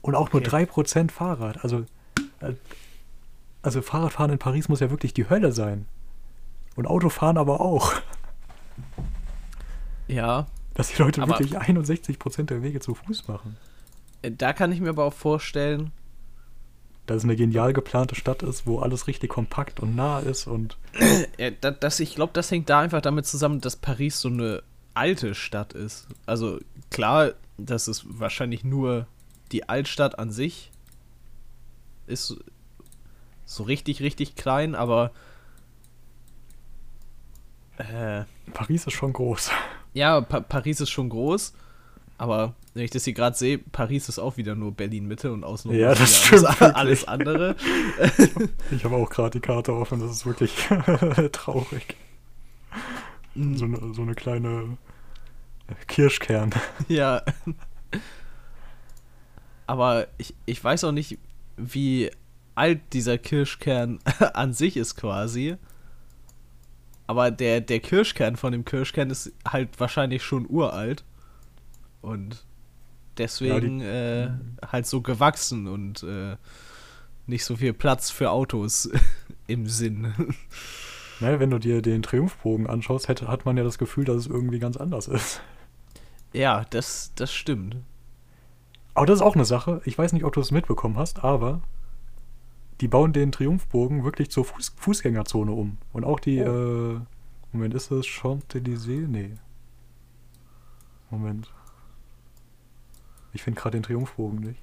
[0.05, 0.51] Und auch nur Okay.
[0.51, 1.65] 3 Prozent Fahrrad.
[1.65, 1.87] Also,
[2.41, 2.53] äh,
[3.63, 5.87] also Fahrradfahren in Paris muss ja wirklich die Hölle sein.
[6.77, 7.95] Und Autofahren aber auch.
[10.07, 13.57] Ja, Dass die Leute wirklich 61 Prozent der Wege zu Fuß machen.
[14.23, 15.91] äh, da kann ich mir aber auch vorstellen,
[17.07, 20.77] Dass es eine genial geplante Stadt ist, wo alles richtig kompakt und nah ist und
[21.39, 24.63] Ja, da, das, ich glaube, das hängt da einfach damit zusammen, dass Paris so eine
[24.93, 26.07] alte Stadt ist.
[26.27, 26.59] Also
[26.91, 29.07] klar, das ist wahrscheinlich nur
[29.55, 30.73] die Altstadt an sich.
[32.07, 32.37] Ist
[33.47, 35.13] so richtig, richtig klein, aber
[37.79, 39.51] äh, Paris ist schon groß.
[39.95, 41.55] ja, pa Paris ist schon groß.
[42.19, 45.73] Aber wenn ich das hier gerade sehe, Paris ist auch wieder nur Berlin-Mitte und außen
[45.73, 46.77] Ja, das alles, stimmt wirklich.
[46.77, 47.57] alles andere.
[48.71, 50.55] Ich habe auch gerade die Karte offen, das ist wirklich
[51.33, 51.97] traurig.
[53.35, 53.57] Mhm.
[53.57, 54.77] So eine, so eine kleine
[55.89, 56.51] Kirschkern.
[56.89, 57.23] Ja.
[59.67, 61.19] Aber ich, ich weiß auch nicht,
[61.57, 62.11] wie
[62.55, 63.99] alt dieser Kirschkern
[64.35, 65.57] an sich ist quasi.
[67.07, 71.05] Aber der, der Kirschkern von dem Kirschkern ist halt wahrscheinlich schon uralt.
[72.01, 72.45] Und
[73.19, 74.31] deswegen äh,
[74.67, 76.37] halt so gewachsen und äh,
[77.27, 78.91] nicht so viel Platz für Autos
[79.47, 80.13] im Sinn.
[81.21, 84.27] Ne, wenn du dir den Triumphbogen anschaust, hätte, hat man ja das Gefühl, dass es
[84.27, 85.41] irgendwie ganz anders ist.
[86.33, 87.77] ja, das, das stimmt.
[88.95, 89.81] Aber das ist auch eine Sache.
[89.85, 91.61] Ich weiß nicht, ob du es mitbekommen hast, aber
[92.81, 95.79] die bauen den Triumphbogen wirklich zur Fuß Fußgängerzone um.
[95.93, 97.01] Und auch die, äh,
[97.53, 99.07] Moment, ist das Champs-Élysées?
[99.09, 99.33] Nee.
[101.11, 101.53] Moment.
[103.33, 104.61] Ich finde gerade den Triumphbogen nicht.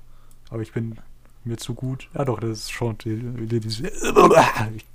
[0.49, 0.97] Aber ich bin
[1.43, 2.09] mir zu gut.
[2.13, 3.91] Ja doch, das ist Champs-Élysées.
[4.75, 4.85] Ich-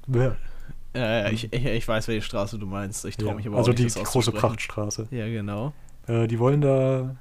[0.95, 3.05] Äh, ich, ich, ich weiß, welche Straße du meinst.
[3.05, 4.32] Ich traue Ja, mich aber also auch nicht, die das große.
[4.32, 5.09] Prachtstraße.
[5.11, 5.74] Ja, genau.
[6.07, 7.16] Äh, die wollen da.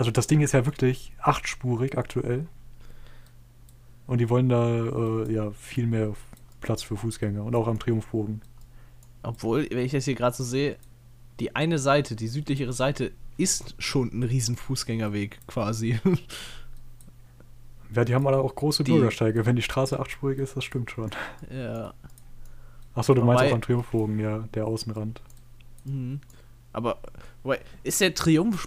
[0.00, 2.46] Also das Ding ist ja wirklich achtspurig aktuell.
[4.06, 6.14] Und die wollen da äh, ja viel mehr
[6.62, 8.40] Platz für Fußgänger und auch am Triumphbogen.
[9.22, 10.78] Obwohl, wenn ich das hier gerade so sehe,
[11.38, 15.98] die eine Seite, die südlichere Seite, ist schon ein riesen Fußgängerweg quasi.
[17.94, 19.44] Ja, die haben aber auch große Die- Bürgersteige.
[19.44, 21.10] Wenn die Straße achtspurig ist, das stimmt schon.
[21.50, 21.92] ja.
[22.94, 25.20] Achso, du meinst Wobei- auch am Triumphbogen, ja, der Außenrand.
[25.84, 26.20] Mhm.
[26.72, 26.98] Aber,
[27.42, 28.66] wobei, ist der Triumph,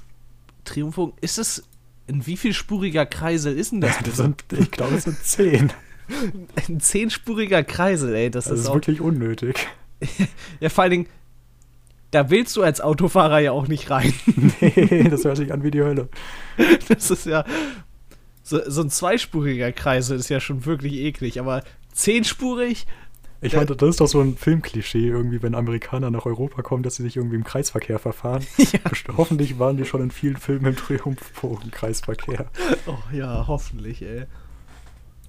[0.66, 1.64] Triumphbogen, ist das,
[2.09, 3.97] ein wie viel spuriger Kreisel ist denn das?
[4.03, 5.74] Das sind, ich glaube, es sind zehn.
[6.70, 9.68] ein zehnspuriger Kreisel, ey, das Das ist ist wirklich unnötig.
[10.59, 11.07] ja, vor allen Dingen,
[12.11, 14.14] da willst du als Autofahrer ja auch nicht rein.
[14.61, 16.09] nee, das hört sich an wie die Hölle.
[16.88, 17.43] Das ist ja,
[18.43, 22.86] so, so ein zweispuriger Kreisel ist ja schon wirklich eklig, aber zehnspurig,
[23.44, 26.96] Ich meine, das ist doch so ein Filmklischee, irgendwie, wenn Amerikaner nach Europa kommen, dass
[26.96, 28.46] sie sich irgendwie im Kreisverkehr verfahren.
[28.58, 28.80] ja.
[29.18, 32.48] Hoffentlich waren die schon in vielen Filmen im Triumphbogen-Kreisverkehr.
[32.88, 34.26] Oh ja, hoffentlich, ey.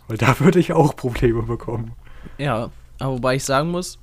[0.09, 1.93] Weil da würde ich auch Probleme bekommen.
[2.39, 3.99] Ja, aber wobei ich sagen muss,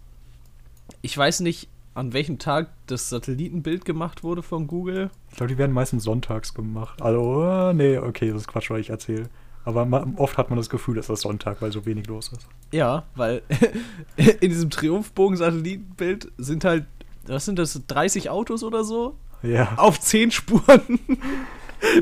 [1.02, 5.10] ich weiß nicht, an welchem Tag das Satellitenbild gemacht wurde von Google.
[5.30, 7.02] Ich glaube, die werden meistens sonntags gemacht.
[7.02, 9.30] Also, äh, nee, okay, das ist Quatsch, was ich erzähle.
[9.66, 12.48] Aber oft hat man das Gefühl, dass das Sonntag, weil so wenig los ist.
[12.72, 13.42] Ja, weil
[14.16, 16.86] in diesem Triumphbogen-Satellitenbild sind halt,
[17.28, 19.16] was sind das, 30 Autos oder so?
[19.44, 19.74] Ja.
[19.78, 21.00] Auf 10 Spuren.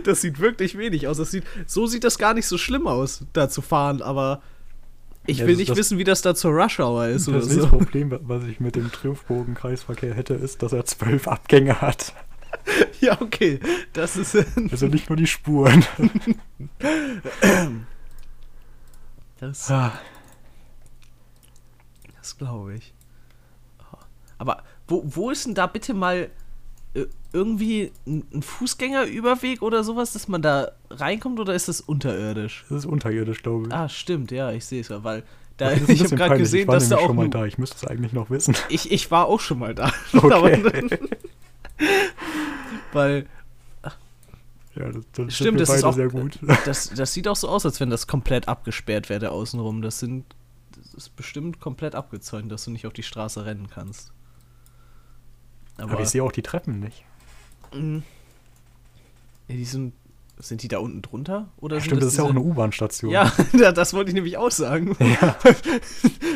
[0.03, 1.19] Das sieht wirklich wenig aus.
[1.19, 4.41] Das sieht, so sieht das gar nicht so schlimm aus, da zu fahren, aber
[5.25, 7.45] ich Ja, will das- nicht wissen, wie das da zur Rush Hour ist oder Das
[7.47, 7.77] nächste so.
[7.77, 12.13] Problem, was ich mit dem Triumphbogen-Kreisverkehr hätte, ist, dass er zwölf Abgänge hat.
[13.01, 13.59] Ja, okay.
[13.93, 14.35] Das ist.
[14.71, 15.85] Also nicht nur die Spuren.
[19.39, 19.93] Das, Ah,
[22.17, 22.93] das glaube ich.
[24.37, 26.29] Aber wo, wo ist denn da bitte mal
[26.93, 32.65] äh, irgendwie ein, Fußgängerüberweg oder sowas, dass man da reinkommt oder ist das unterirdisch?
[32.69, 33.73] das ist unterirdisch, glaube ich.
[33.73, 35.23] Ah, stimmt, ja, ich sehe es ja, weil
[35.57, 37.45] da, ich habe gerade gesehen, ich war dass da auch schon mal da.
[37.45, 38.55] Ich müsste es eigentlich noch wissen.
[38.69, 39.91] Ich, ich war auch schon mal da.
[40.13, 40.89] Okay.
[42.93, 43.25] Weil
[44.75, 46.39] Ja, das, das Stimmt, das ist auch- sehr gut.
[46.65, 49.81] das, das sieht auch so aus, als wenn das komplett abgesperrt wäre, außenrum.
[49.81, 50.25] Das sind.
[50.75, 54.11] Das ist bestimmt komplett abgezäunt, dass du nicht auf die Straße rennen kannst.
[55.77, 57.03] Aber, Aber ich sehe auch die Treppen nicht.
[57.73, 58.03] Mhm.
[59.47, 59.93] Ja, die sind.
[60.41, 61.49] Sind die da unten drunter?
[61.57, 63.11] Oder Ja, stimmt, das ist ja auch eine U-Bahn-Station.
[63.11, 63.29] Ja,
[63.59, 64.95] da- das wollte ich nämlich auch sagen.
[65.21, 65.35] Ja.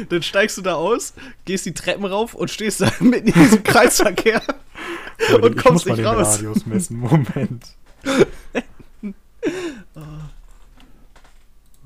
[0.10, 1.14] Dann steigst du da aus,
[1.46, 4.42] gehst die Treppen rauf und stehst da mitten in diesem Kreisverkehr.
[5.32, 6.36] Leute, und ich kommst muss mal nicht den raus.
[6.38, 7.00] Radius messen.
[7.00, 7.76] Moment.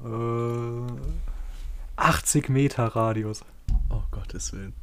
[0.03, 0.87] äh,
[1.95, 3.43] 80 Meter Radius.
[3.89, 4.73] Oh Gottes Willen.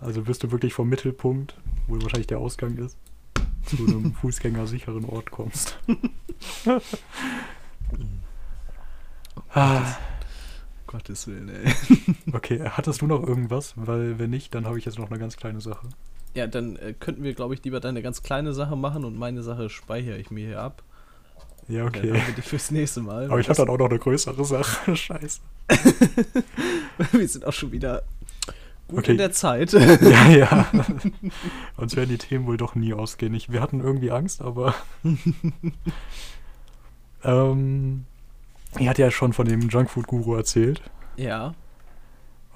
[0.00, 1.56] Also bist du wirklich vom Mittelpunkt,
[1.86, 2.96] wo wahrscheinlich der Ausgang ist,
[3.66, 5.78] zu einem fußgängersicheren Ort kommst.
[9.50, 9.96] ah,
[10.86, 11.72] Gottes Willen, ey.
[12.32, 13.74] okay, hattest du noch irgendwas?
[13.76, 15.88] Weil wenn nicht, dann habe ich jetzt noch eine ganz kleine Sache.
[16.36, 19.42] Ja, dann äh, könnten wir, glaube ich, lieber deine ganz kleine Sache machen und meine
[19.42, 20.82] Sache speichere ich mir hier ab.
[21.66, 22.10] Ja, Dann okay.
[22.12, 23.24] haben wir die fürs nächste Mal.
[23.30, 24.94] Aber ich habe dann auch noch eine größere Sache.
[24.96, 25.40] Scheiße.
[27.12, 28.02] wir sind auch schon wieder
[28.86, 29.12] gut Okay.
[29.12, 29.72] in der Zeit.
[30.00, 30.66] Ja, ja.
[31.76, 33.34] Uns werden die Themen wohl doch nie ausgehen.
[33.34, 34.74] Ich, wir hatten irgendwie Angst, aber.
[37.24, 38.04] ähm,
[38.78, 40.82] ich hatte ja schon von dem Junkfood-Guru erzählt.
[41.16, 41.54] ja.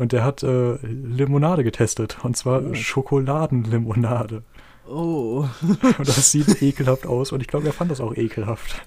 [0.00, 2.24] Und der hat äh, Limonade getestet.
[2.24, 2.74] Und zwar Oh.
[2.74, 4.42] Schokoladenlimonade.
[4.88, 5.46] Oh.
[5.62, 7.32] Und das sieht ekelhaft aus.
[7.32, 8.86] Und ich glaube, er fand das auch ekelhaft.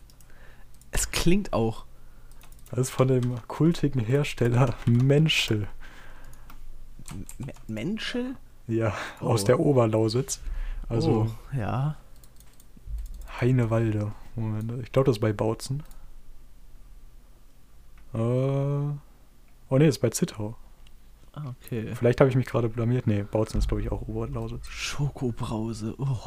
[0.89, 1.85] Es klingt auch.
[2.71, 5.67] Das ist von dem kultigen Hersteller Menschel.
[7.11, 8.35] M Menschel?
[8.67, 9.27] Ja, Oh.
[9.27, 10.39] aus der Oberlausitz.
[10.89, 11.95] Also Oh, ja.
[13.39, 14.11] Heinewalde.
[14.35, 15.83] Moment, ich glaube, das ist bei Bautzen.
[18.15, 18.97] Äh, oh
[19.77, 20.55] ne, ist bei Zittau.
[21.33, 21.91] Ah, okay.
[21.95, 23.07] Vielleicht habe ich mich gerade blamiert.
[23.07, 24.67] Nee, Bautzen ist, glaube ich, auch Oberlausitz.
[24.67, 25.95] Schokobrause.
[25.97, 26.17] Oh.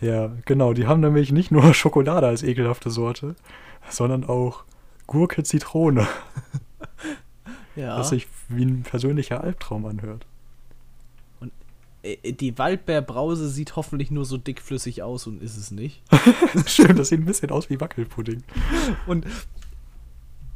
[0.00, 0.72] Ja, genau.
[0.72, 3.34] Die haben nämlich nicht nur Schokolade als ekelhafte Sorte,
[3.88, 4.64] sondern auch
[5.06, 6.06] Gurke Zitrone,
[7.76, 7.98] Ja.
[7.98, 10.24] was sich wie ein persönlicher Albtraum anhört.
[12.02, 16.02] Äh, Die Waldbeerbrause sieht hoffentlich nur so dickflüssig aus und ist es nicht.
[16.66, 18.44] Stimmt, das sieht ein bisschen aus wie Wackelpudding.
[19.06, 19.26] Und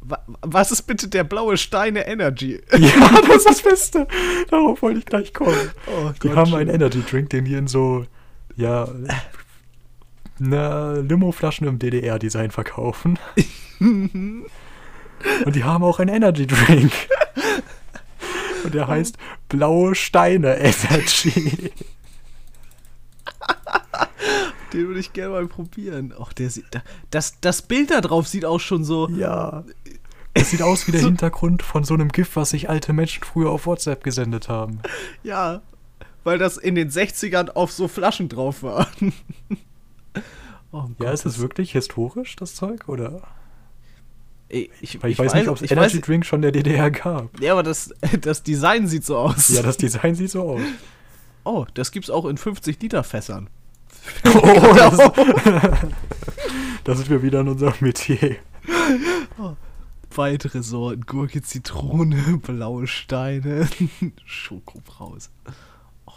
[0.01, 2.61] was ist bitte der blaue Steine Energy?
[2.77, 4.07] Ja, das ist das Beste.
[4.49, 5.57] Darauf wollte ich gleich kommen.
[5.87, 8.05] Oh Die haben einen Energy Drink, den die in so,
[8.55, 8.87] ja,
[10.39, 13.19] na, Limo-Flaschen im DDR-Design verkaufen.
[13.79, 14.45] Und
[15.53, 16.91] die haben auch einen Energy Drink.
[18.63, 19.17] Und der heißt
[19.49, 21.71] Blaue Steine Energy.
[24.73, 26.13] Den würde ich gerne mal probieren.
[26.19, 26.65] Ach, der sieht.
[27.09, 29.09] Das, das Bild da drauf sieht auch schon so.
[29.09, 29.63] Ja.
[30.39, 33.49] Es sieht aus wie der Hintergrund von so einem GIF, was sich alte Menschen früher
[33.49, 34.79] auf WhatsApp gesendet haben.
[35.23, 35.61] Ja,
[36.23, 38.87] weil das in den 60ern auf so Flaschen drauf war.
[40.71, 42.87] oh, ja, Gott, ist es wirklich historisch, das Zeug?
[42.87, 43.21] Oder?
[44.47, 46.89] Ich, ich, ich, ich weiß, weiß, nicht, ob es Energy weiß, Drink schon der DDR
[46.89, 47.39] gab.
[47.39, 49.49] Ja, aber das, das Design sieht so aus.
[49.49, 50.61] Ja, das Design sieht so aus.
[51.43, 53.49] Oh, das gibt's auch in 50 Liter Fässern.
[54.25, 54.97] Oh, das,
[56.83, 58.37] da sind wir wieder in unserem Metier.
[59.37, 59.55] Oh,
[60.17, 63.67] weitere Sorten: Gurke, Zitrone, blaue Steine,
[64.25, 65.29] Schokobrause.
[66.05, 66.11] Oh.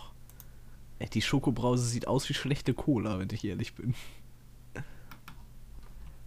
[0.98, 3.94] Ey, die Schokobrause sieht aus wie schlechte Cola, wenn ich ehrlich bin.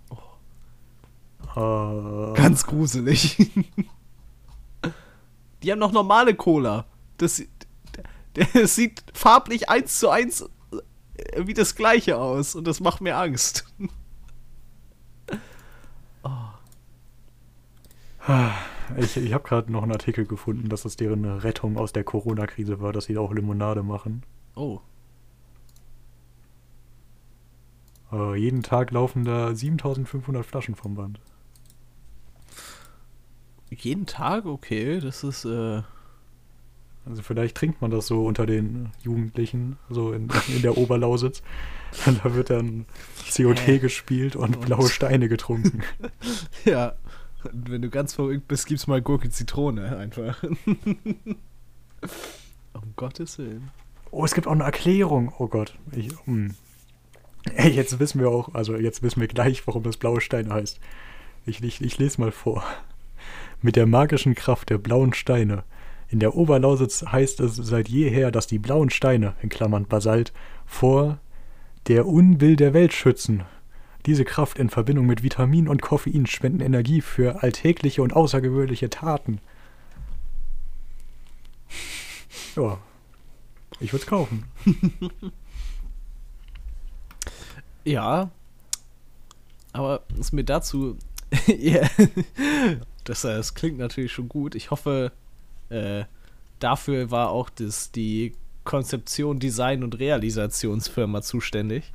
[0.09, 1.59] Oh.
[1.59, 2.33] Uh.
[2.33, 3.37] Ganz gruselig.
[5.63, 6.85] Die haben noch normale Cola.
[7.17, 7.41] Das,
[8.33, 10.47] das sieht farblich eins zu eins
[11.37, 13.65] wie das gleiche aus und das macht mir Angst.
[18.97, 22.79] Ich, ich habe gerade noch einen Artikel gefunden, dass das deren Rettung aus der Corona-Krise
[22.79, 24.23] war, dass sie auch Limonade machen.
[24.55, 24.79] Oh.
[28.11, 31.19] Äh, jeden Tag laufen da 7500 Flaschen vom Band.
[33.69, 34.45] Jeden Tag?
[34.45, 35.45] Okay, das ist.
[35.45, 35.81] Äh
[37.07, 41.43] also vielleicht trinkt man das so unter den Jugendlichen, so in, in der Oberlausitz.
[42.23, 42.85] Da wird dann
[43.33, 45.81] COT äh, gespielt und, und, blaue Steine getrunken.
[46.65, 46.93] ja.
[47.51, 50.43] Und wenn du ganz verrückt bist, gibst mal Gurke Zitrone einfach.
[52.73, 53.71] um Gottes Willen.
[54.11, 55.33] Oh, es gibt auch eine Erklärung.
[55.37, 55.77] Oh Gott.
[55.91, 56.55] Ich, hm.
[57.53, 60.79] Ey, jetzt wissen wir auch, also jetzt wissen wir gleich, warum das blaue Stein heißt.
[61.45, 62.63] Ich, ich, ich lese mal vor.
[63.61, 65.63] Mit der magischen Kraft der blauen Steine
[66.07, 70.33] in der Oberlausitz heißt es seit jeher, dass die blauen Steine in Klammern (Basalt)
[70.65, 71.17] vor
[71.87, 73.43] der Unbill der Welt schützen.
[74.05, 79.39] Diese Kraft in Verbindung mit Vitamin und Koffein spenden Energie für alltägliche und außergewöhnliche Taten.
[82.57, 82.77] Ja,
[83.81, 84.45] ich würde es kaufen.
[87.85, 88.31] Ja,
[89.73, 90.97] aber was mir dazu.
[91.47, 91.87] yeah.
[93.03, 94.55] das, das klingt natürlich schon gut.
[94.55, 95.11] Ich hoffe,
[95.69, 96.05] äh,
[96.59, 98.33] dafür war auch das, die
[98.63, 101.93] Konzeption, Design und Realisationsfirma zuständig.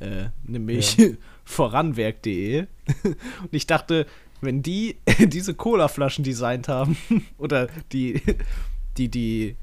[0.00, 1.08] Äh, nämlich ja.
[1.44, 2.66] voranwerk.de.
[3.04, 4.06] und ich dachte,
[4.40, 6.96] wenn die diese Cola-Flaschen designt haben,
[7.38, 8.22] oder die,
[8.96, 9.56] die, die,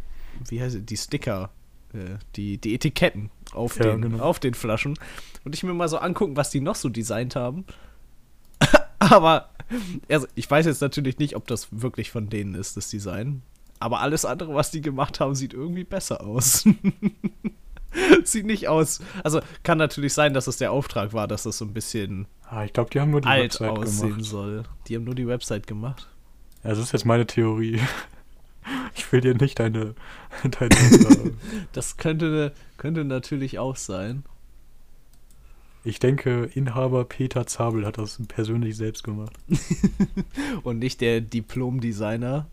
[0.49, 1.51] wie heißt es, die Sticker,
[1.93, 4.23] äh, die, die Etiketten auf, ja, den, genau.
[4.23, 4.97] auf den Flaschen,
[5.43, 7.65] und ich mir mal so angucken, was die noch so designt haben.
[8.99, 9.49] Aber
[10.09, 13.41] also, ich weiß jetzt natürlich nicht, ob das wirklich von denen ist, das Design.
[13.79, 16.65] Aber alles andere, was die gemacht haben, sieht irgendwie besser aus.
[18.23, 18.99] sieht nicht aus.
[19.23, 22.63] Also kann natürlich sein, dass es der Auftrag war, dass das so ein bisschen ah,
[22.63, 24.25] ich glaube, die haben nur die alt Website aussehen gemacht.
[24.25, 24.63] soll.
[24.87, 26.09] Die haben nur die Website gemacht.
[26.63, 27.79] Ja, das ist jetzt meine Theorie.
[28.95, 29.93] Ich will dir nicht deine.
[30.59, 30.75] deine
[31.73, 34.23] das könnte, könnte natürlich auch sein.
[35.83, 39.33] Ich denke, Inhaber Peter Zabel hat das persönlich selbst gemacht.
[40.63, 42.47] Und nicht der Diplom-Designer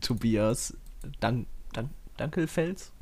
[0.00, 0.74] Tobias
[1.20, 2.92] Dank, Dank, Dankelfels?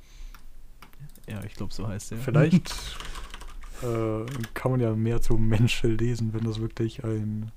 [1.26, 2.18] Ja, ich glaube, so heißt er.
[2.18, 2.70] Vielleicht
[3.82, 7.50] äh, kann man ja mehr zu Menschel lesen, wenn das wirklich ein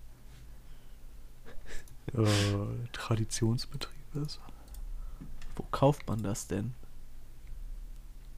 [2.13, 4.39] äh, Traditionsbetrieb ist.
[5.55, 6.73] Wo kauft man das denn?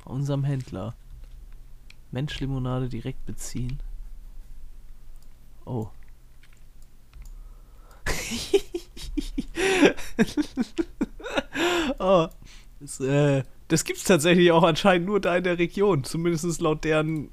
[0.04, 0.96] Bei unserem Händler.
[2.12, 3.80] Menschlimonade direkt beziehen.
[5.66, 5.90] Oh.
[12.00, 12.28] oh.
[12.80, 16.04] Das, äh, das gibt's tatsächlich auch anscheinend nur da in der Region.
[16.04, 17.30] Zumindest laut deren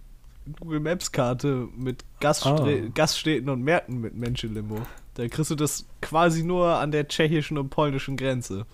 [0.60, 2.90] Google Maps Karte mit Gaststre ah.
[2.94, 4.82] Gaststädten und Märkten mit Menschenlimo.
[5.14, 8.66] Da kriegst du das quasi nur an der tschechischen und polnischen Grenze.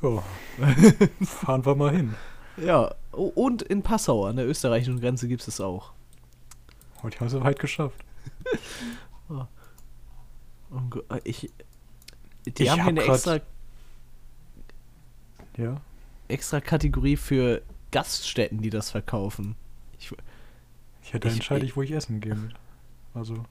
[0.00, 0.22] Ja.
[1.24, 2.14] Fahren wir mal hin.
[2.56, 5.92] Ja, und in Passau an der österreichischen Grenze gibt es es auch.
[7.02, 8.04] Heute haben sie weit geschafft.
[9.28, 9.44] oh.
[11.24, 11.50] Ich,
[12.46, 13.40] die ich haben hier eine extra,
[15.56, 15.80] ja?
[16.28, 19.56] extra Kategorie für Gaststätten, die das verkaufen.
[19.98, 20.10] Ich,
[21.12, 22.36] ja, da entscheide ich, wo ich essen gehe.
[23.14, 23.44] Also.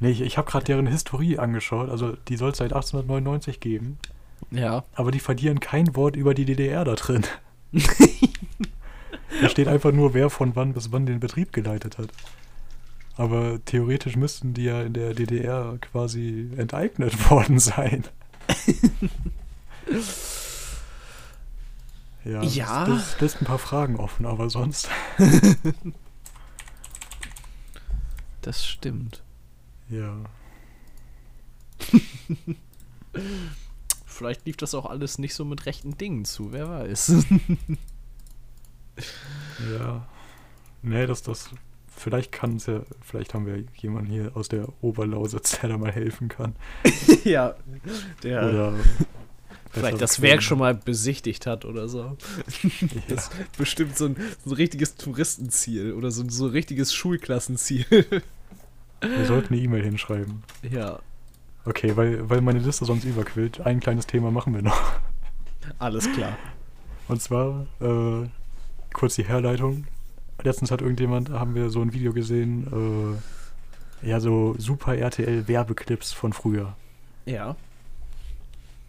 [0.00, 1.88] Nee, ich, ich habe gerade deren Historie angeschaut.
[1.88, 3.98] Also, die soll es seit 1899 geben.
[4.50, 4.84] Ja.
[4.94, 7.24] Aber die verlieren kein Wort über die DDR da drin.
[7.72, 12.08] da steht einfach nur, wer von wann bis wann den Betrieb geleitet hat.
[13.16, 18.04] Aber theoretisch müssten die ja in der DDR quasi enteignet worden sein.
[22.24, 22.84] ja, Ja.
[22.86, 24.88] Das, lässt ein paar Fragen offen, aber sonst.
[28.44, 29.22] Das stimmt.
[29.88, 30.16] Ja.
[34.04, 37.24] Vielleicht lief das auch alles nicht so mit rechten Dingen zu, wer weiß.
[39.72, 40.06] Ja.
[40.82, 41.50] Nee, das, das.
[41.88, 42.82] Vielleicht kann es ja.
[43.00, 46.54] Vielleicht haben wir jemanden hier aus der Oberlausitz, der da mal helfen kann.
[47.24, 47.54] ja,
[48.22, 48.74] der Oder.
[49.74, 52.16] Vielleicht das Werk schon mal besichtigt hat oder so.
[52.80, 52.88] Ja.
[53.08, 57.84] Das ist bestimmt so ein, so ein richtiges Touristenziel oder so, so ein richtiges Schulklassenziel.
[59.00, 60.42] Wir sollten eine E-Mail hinschreiben.
[60.62, 61.00] ja,
[61.66, 63.60] Okay, weil, weil meine Liste sonst überquillt.
[63.60, 64.92] Ein kleines Thema machen wir noch.
[65.78, 66.36] alles klar.
[67.08, 68.28] Und zwar, äh,
[68.92, 69.86] kurz die Herleitung.
[70.42, 73.18] Letztens hat irgendjemand, haben wir so ein Video gesehen,
[74.02, 76.76] äh, ja, so Super RTL Werbeclips von früher.
[77.24, 77.56] Ja.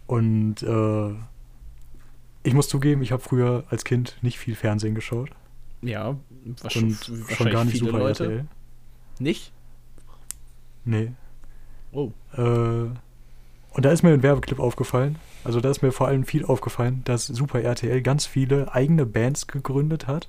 [0.06, 1.14] Und äh,
[2.42, 5.30] ich muss zugeben, ich habe früher als Kind nicht viel Fernsehen geschaut.
[5.82, 8.24] Ja, Und wahrscheinlich, schon gar nicht Super Leute.
[8.24, 8.46] RTL.
[9.18, 9.52] Nicht?
[10.84, 11.12] Nee.
[11.92, 12.12] Oh.
[12.34, 15.16] Äh, und da ist mir ein Werbeclip aufgefallen.
[15.44, 19.46] Also da ist mir vor allem viel aufgefallen, dass Super RTL ganz viele eigene Bands
[19.46, 20.28] gegründet hat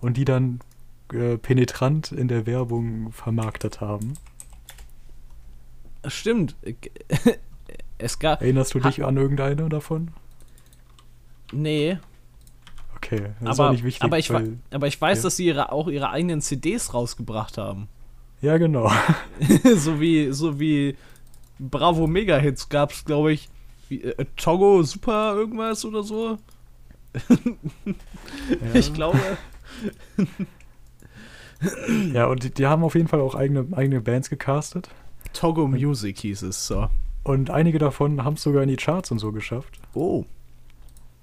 [0.00, 0.60] und die dann
[1.12, 4.14] äh, penetrant in der Werbung vermarktet haben.
[6.06, 6.56] Stimmt.
[7.98, 8.42] Es gab.
[8.42, 10.10] Erinnerst du dich an irgendeine davon?
[11.52, 11.98] Nee,
[13.06, 14.02] Okay, das aber, nicht wichtig.
[14.02, 15.22] aber, ich, weil, aber ich weiß, ja.
[15.24, 17.88] dass sie ihre, auch ihre eigenen CDs rausgebracht haben.
[18.40, 18.90] ja, genau.
[19.76, 20.96] so wie so wie
[21.58, 23.48] Bravo Mega Hits gab es, glaube ich,
[23.88, 26.38] wie, äh, Togo Super irgendwas oder so.
[28.74, 29.18] Ich glaube.
[32.12, 34.90] Ja, und die, die haben auf jeden Fall auch eigene, eigene Bands gecastet.
[35.32, 36.88] Togo Music hieß es so.
[37.26, 39.80] Und einige davon haben es sogar in die Charts und so geschafft.
[39.94, 40.24] Oh.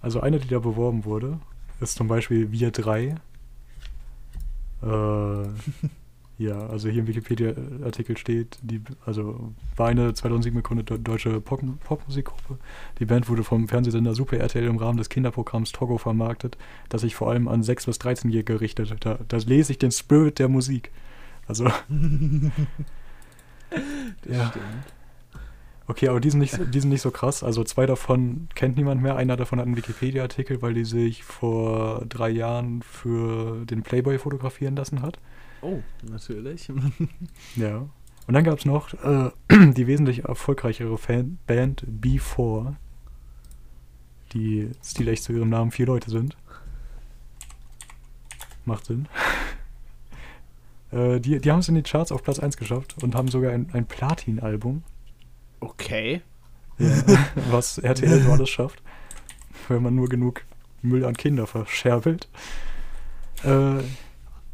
[0.01, 1.39] Also eine, die da beworben wurde,
[1.79, 3.15] ist zum Beispiel Wir 3.
[4.81, 4.85] Äh,
[6.37, 12.57] ja, also hier im Wikipedia-Artikel steht, die, also war eine 2007 gegründete deutsche Pop Popmusikgruppe.
[12.99, 16.57] Die Band wurde vom Fernsehsender Super RTL im Rahmen des Kinderprogramms Togo vermarktet,
[16.89, 18.93] das sich vor allem an 6- bis 13-Jährige richtet.
[19.05, 20.91] Da, da lese ich den Spirit der Musik.
[21.47, 21.63] Also,
[24.27, 24.49] ja.
[24.49, 24.93] Stimmt.
[25.85, 27.43] Okay, aber die sind, nicht, so- die sind nicht so krass.
[27.43, 29.17] Also zwei davon kennt niemand mehr.
[29.17, 34.75] Einer davon hat einen Wikipedia-Artikel, weil die sich vor drei Jahren für den Playboy fotografieren
[34.77, 35.19] lassen hat.
[35.61, 35.79] Oh,
[36.09, 36.71] natürlich.
[37.55, 37.85] Ja.
[38.25, 39.31] Und dann gab es noch äh,
[39.73, 42.75] die wesentlich erfolgreichere Fan Band B4,
[44.31, 46.37] die stilecht zu ihrem Namen vier Leute sind.
[48.63, 49.09] Macht Sinn.
[50.91, 53.51] äh, die die haben es in die Charts auf Platz 1 geschafft und haben sogar
[53.51, 54.83] ein, ein Platin-Album.
[55.63, 56.21] Okay.
[56.77, 56.89] Ja,
[57.51, 58.81] was RTL so alles schafft,
[59.67, 60.41] wenn man nur genug
[60.81, 62.27] Müll an Kinder verscherbelt.
[63.43, 63.83] Äh,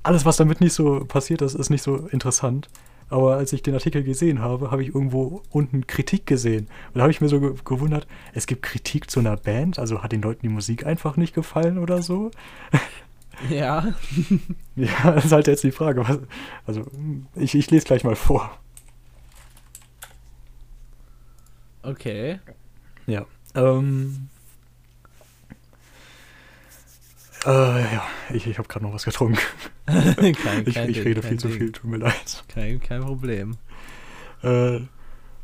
[0.04, 2.70] alles, was damit nicht so passiert ist, ist nicht so interessant.
[3.10, 6.68] Aber als ich den Artikel gesehen habe, habe ich irgendwo unten Kritik gesehen.
[6.90, 10.04] Und da habe ich mir so ge gewundert, es gibt Kritik zu einer Band, also
[10.04, 12.32] hat den Leuten die Musik einfach nicht gefallen oder so?
[13.50, 13.94] Ja.
[14.76, 16.06] Ja, das ist halt jetzt die Frage.
[16.66, 16.86] Also,
[17.36, 18.52] ich, ich lese gleich mal vor.
[21.84, 22.40] Okay.
[23.08, 23.26] Ja.
[23.56, 24.30] Ähm.
[27.46, 27.50] Äh,
[27.94, 28.04] ja,
[28.34, 29.40] ich, ich habe gerade noch was getrunken.
[29.86, 31.58] kein, Ich, kein ich Ding, rede kein viel zu Ding.
[31.58, 32.44] viel, tut mir leid.
[32.50, 33.56] Kein, kein Problem.
[34.44, 34.82] Äh,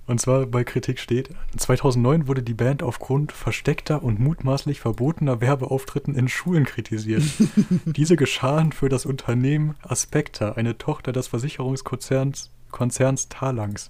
[0.07, 6.13] und zwar bei Kritik steht, 2009 wurde die Band aufgrund versteckter und mutmaßlich verbotener Werbeauftritten
[6.15, 7.23] in Schulen kritisiert.
[7.85, 13.89] Diese geschahen für das Unternehmen Aspecta, eine Tochter des Versicherungskonzerns Konzerns Talanx.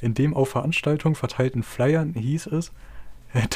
[0.00, 2.72] In dem auf Veranstaltungen verteilten Flyern hieß es,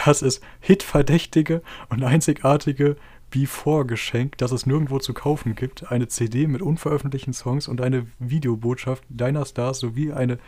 [0.05, 2.97] dass es hitverdächtige und einzigartige
[3.31, 9.03] Before-Geschenk, das es nirgendwo zu kaufen gibt, eine CD mit unveröffentlichten Songs und eine Videobotschaft
[9.09, 10.39] deiner Stars sowie eine,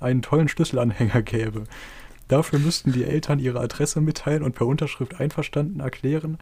[0.00, 1.64] einen tollen Schlüsselanhänger gäbe.
[2.28, 6.38] Dafür müssten die Eltern ihre Adresse mitteilen und per Unterschrift einverstanden erklären,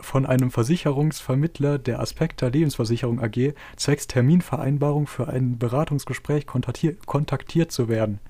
[0.00, 7.88] von einem Versicherungsvermittler der Aspekta Lebensversicherung AG zwecks Terminvereinbarung für ein Beratungsgespräch kontaktier kontaktiert zu
[7.88, 8.20] werden.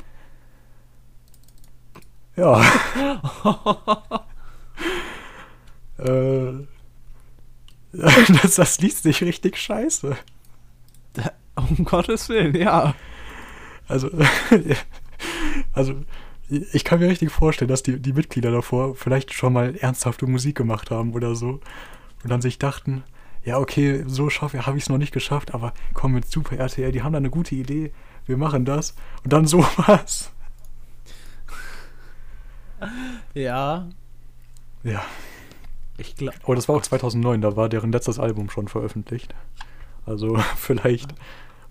[2.37, 2.63] Ja.
[5.99, 6.53] äh,
[8.43, 10.17] das, das liest sich richtig scheiße.
[11.57, 12.95] Um Gottes Willen, ja.
[13.89, 14.09] Also,
[15.73, 15.95] also
[16.51, 20.57] ich kann mir richtig vorstellen, dass die, die Mitglieder davor vielleicht schon mal ernsthafte Musik
[20.57, 21.61] gemacht haben oder so.
[22.23, 23.05] Und dann sich dachten,
[23.45, 26.93] ja, okay, so schaffe habe ich es noch nicht geschafft, aber komm mit Super RTL,
[26.93, 27.93] die haben da eine gute Idee,
[28.27, 28.95] wir machen das.
[29.25, 30.33] Und dann sowas.
[33.35, 33.89] Ja,
[34.83, 35.03] Ja.
[35.99, 36.37] ich glaube.
[36.43, 39.35] Aber das war auch 2009, da war deren letztes Album schon veröffentlicht.
[40.07, 41.15] Also vielleicht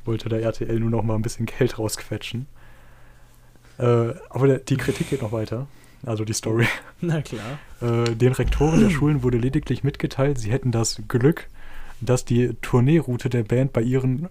[0.06, 2.48] wollte der RTL nur noch mal ein bisschen Geld rausquetschen.
[3.80, 5.68] Äh, aber die Kritik geht noch weiter.
[6.06, 6.68] Also die Story.
[7.02, 7.60] Na klar.
[7.82, 11.48] Äh, den Rektoren der Schulen wurde lediglich mitgeteilt, sie hätten das Glück,
[12.02, 14.30] dass die Tourneeroute der Band bei, ihren,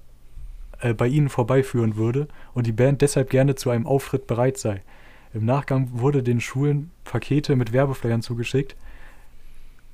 [0.81, 4.83] äh, bei ihnen vorbeiführen würde und die Band deshalb gerne zu einem Auftritt bereit sei.
[5.35, 8.77] Im Nachgang wurde den Schulen Pakete mit Werbeflyern zugeschickt,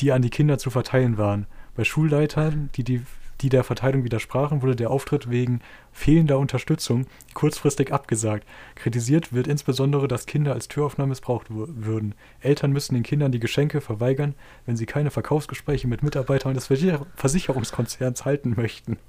[0.01, 1.47] die an die Kinder zu verteilen waren.
[1.77, 3.03] Bei Schulleitern, die, die,
[3.45, 5.61] die der Verteilung widersprachen, wurde der Auftritt wegen
[5.93, 8.47] fehlender Unterstützung kurzfristig abgesagt.
[8.75, 12.15] Kritisiert wird insbesondere, dass Kinder als Türöffner missbraucht würden.
[12.41, 14.35] Eltern müssen den Kindern die Geschenke verweigern,
[14.65, 18.99] wenn sie keine Verkaufsgespräche mit Mitarbeitern des Versicher Versicherungskonzerns halten möchten.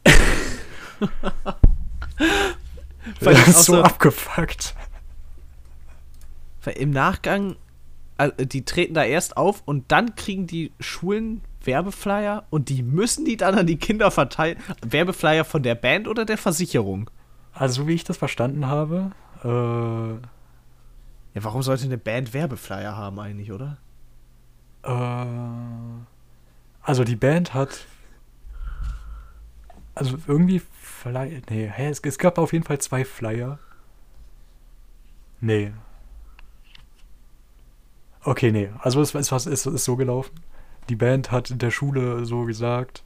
[3.19, 4.73] Das ist so so- abgefuckt.
[6.63, 7.55] Weil im Nachgang,
[8.17, 13.25] also die treten da erst auf und dann kriegen die Schulen Werbeflyer und die müssen
[13.25, 14.57] die dann an die Kinder verteilen.
[14.85, 17.09] Werbeflyer von der Band oder der Versicherung?
[17.53, 19.11] Also, so wie ich das verstanden habe,
[19.43, 19.47] äh,
[21.35, 23.77] Ja, warum sollte eine Band Werbeflyer haben eigentlich, oder?
[24.83, 25.25] Äh,
[26.81, 27.85] also die Band hat.
[29.95, 31.41] Also irgendwie Flyer.
[31.49, 33.59] Nee, hä, es, es gab auf jeden Fall zwei Flyer.
[35.41, 35.71] Nee.
[38.23, 38.69] Okay, nee.
[38.79, 40.33] Also es, es, es ist so gelaufen.
[40.89, 43.03] Die Band hat der Schule so gesagt: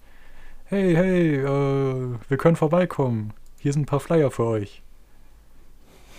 [0.65, 3.33] Hey, hey, äh, wir können vorbeikommen.
[3.57, 4.81] Hier sind ein paar Flyer für euch.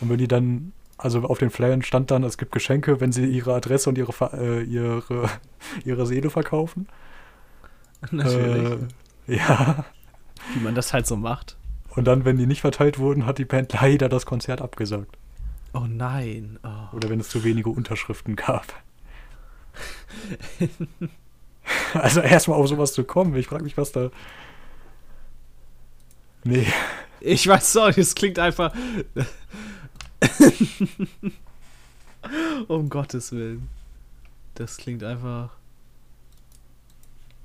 [0.01, 0.73] Und wenn die dann.
[0.99, 4.13] Also auf den Flyern stand dann, es gibt Geschenke, wenn sie ihre Adresse und ihre,
[4.35, 5.31] äh, ihre,
[5.85, 6.89] ihre Seele verkaufen.
[8.11, 8.89] Natürlich.
[9.27, 9.87] Äh, ja.
[10.53, 11.57] Wie man das halt so macht.
[11.95, 15.17] Und dann, wenn die nicht verteilt wurden, hat die Band leider das Konzert abgesagt.
[15.73, 16.59] Oh nein.
[16.63, 16.97] Oh.
[16.97, 18.67] Oder wenn es zu wenige Unterschriften gab.
[21.95, 23.35] also erstmal auf sowas zu kommen.
[23.37, 24.11] Ich frage mich, was da.
[26.45, 26.67] Nee.
[27.21, 28.75] Ich weiß auch nicht, es klingt einfach.
[32.69, 33.69] um Gottes Willen.
[34.55, 35.51] Das klingt einfach.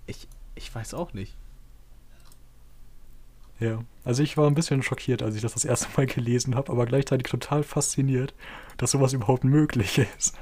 [0.07, 1.35] Ich, ich weiß auch nicht.
[3.59, 3.83] Ja.
[4.03, 6.85] Also ich war ein bisschen schockiert, als ich das das erste Mal gelesen habe, aber
[6.85, 8.33] gleichzeitig total fasziniert,
[8.77, 10.37] dass sowas überhaupt möglich ist.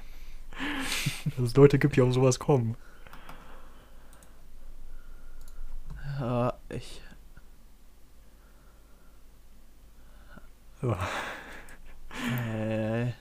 [1.26, 2.76] dass es Leute gibt, die auf sowas kommen.
[6.20, 7.01] Ja, ich.
[10.82, 10.97] Ja.
[12.55, 13.11] Äh,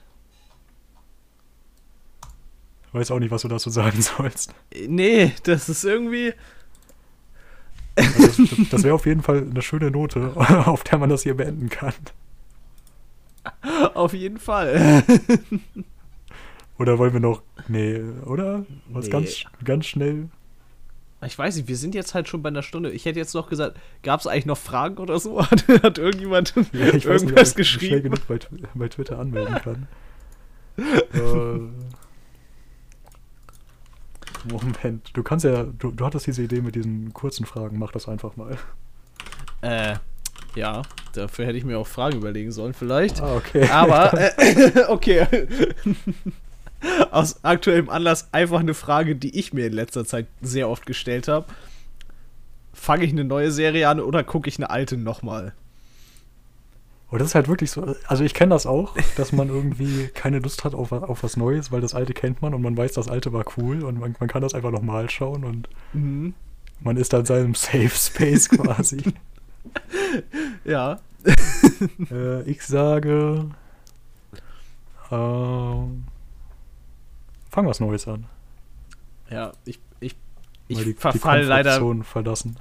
[2.92, 4.54] Weiß auch nicht, was du dazu sagen sollst.
[4.86, 6.34] nee, das ist irgendwie.
[7.96, 10.32] Also das das wäre auf jeden Fall eine schöne Note,
[10.66, 11.94] auf der man das hier beenden kann.
[13.94, 15.02] Auf jeden Fall.
[16.78, 17.42] Oder wollen wir noch.
[17.68, 18.64] Nee, oder?
[18.88, 19.10] Was Nee.
[19.10, 20.28] ganz, ganz schnell.
[21.24, 22.90] Ich weiß nicht, wir sind jetzt halt schon bei einer Stunde.
[22.90, 25.40] Ich hätte jetzt noch gesagt, gab es eigentlich noch Fragen oder so?
[25.50, 28.02] Hat, hat irgendjemand Ja, ich weiß nicht, ob irgendwas ich schnell geschrieben?
[28.02, 28.38] genug bei,
[28.74, 29.88] bei Twitter anmelden kann.
[30.78, 31.60] äh,
[34.50, 38.08] Moment, du kannst ja, du, du hattest diese Idee mit diesen kurzen Fragen, mach das
[38.08, 38.56] einfach mal.
[39.60, 39.94] Äh,
[40.56, 40.82] ja,
[41.14, 43.22] dafür hätte ich mir auch Fragen überlegen sollen, vielleicht.
[43.22, 43.68] Ah, okay.
[43.68, 45.26] Aber, äh, okay.
[47.10, 51.28] Aus aktuellem Anlass einfach eine Frage, die ich mir in letzter Zeit sehr oft gestellt
[51.28, 51.46] habe.
[52.72, 55.52] Fange ich eine neue Serie an oder gucke ich eine alte nochmal?
[57.10, 60.38] Und das ist halt wirklich so, also ich kenne das auch, dass man irgendwie keine
[60.38, 63.08] Lust hat auf, auf was Neues, weil das alte kennt man und man weiß, das
[63.08, 66.32] alte war cool und man, man kann das einfach nochmal schauen und Mhm.
[66.80, 69.02] man ist da in seinem Safe Space quasi.
[70.64, 71.00] Ja.
[72.10, 73.44] äh, ich sage,
[75.10, 76.04] ähm,
[77.52, 78.26] fang was Neues an.
[79.30, 80.14] Ja, ich, ich,
[80.68, 82.56] Mal ich die, verfall die leider verlassen.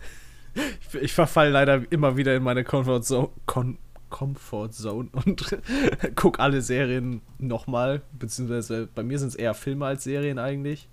[0.54, 3.78] Ich, ich verfall leider immer wieder in meine Comfort Zone, Con
[4.10, 5.58] Comfort Zone und
[6.16, 8.02] guck alle Serien nochmal.
[8.20, 10.88] Beziehungsweise bei mir sind es eher Filme als Serien eigentlich.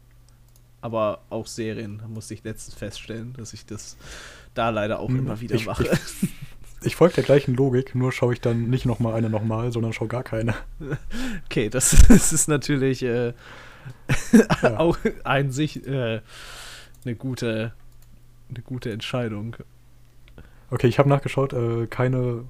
[0.81, 3.97] Aber auch Serien musste ich letztens feststellen, dass ich das
[4.55, 5.91] da leider auch Hm, immer wieder ich- mache.
[6.85, 10.07] Ich folge der gleichen Logik, nur schaue ich dann nicht nochmal eine nochmal, sondern schaue
[10.07, 10.55] gar keine.
[11.47, 13.33] okay, das, das ist natürlich äh,
[14.63, 14.79] Ja.
[14.79, 16.21] auch ein sich äh,
[17.05, 17.73] eine gute
[18.51, 19.57] eine gute Entscheidung.
[20.71, 22.45] Okay, ich habe nachgeschaut, äh, keine,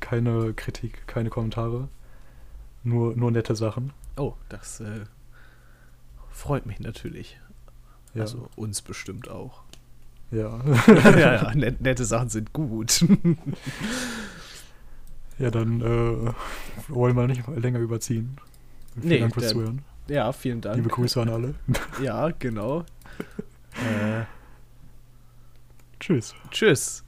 [0.00, 1.88] keine Kritik, keine Kommentare.
[2.84, 3.92] Nur, nur nette Sachen.
[4.16, 5.04] Oh, das äh,
[6.30, 7.38] freut mich natürlich.
[8.14, 8.22] Ja.
[8.22, 9.62] Also uns bestimmt auch.
[10.30, 10.60] Ja.
[10.86, 13.04] ja, ja, net, nette Sachen sind gut.
[15.38, 16.32] ja, dann äh,
[16.88, 18.36] wollen wir nicht länger überziehen.
[18.94, 19.82] Vielen Nee, Dank fürs Zuhören.
[20.08, 20.76] Ja, vielen Dank.
[20.76, 21.54] Liebe Grüße an alle.
[22.02, 22.80] Ja, genau.
[23.74, 24.24] äh,
[26.00, 26.34] Tschüss.
[26.50, 27.05] tschüss.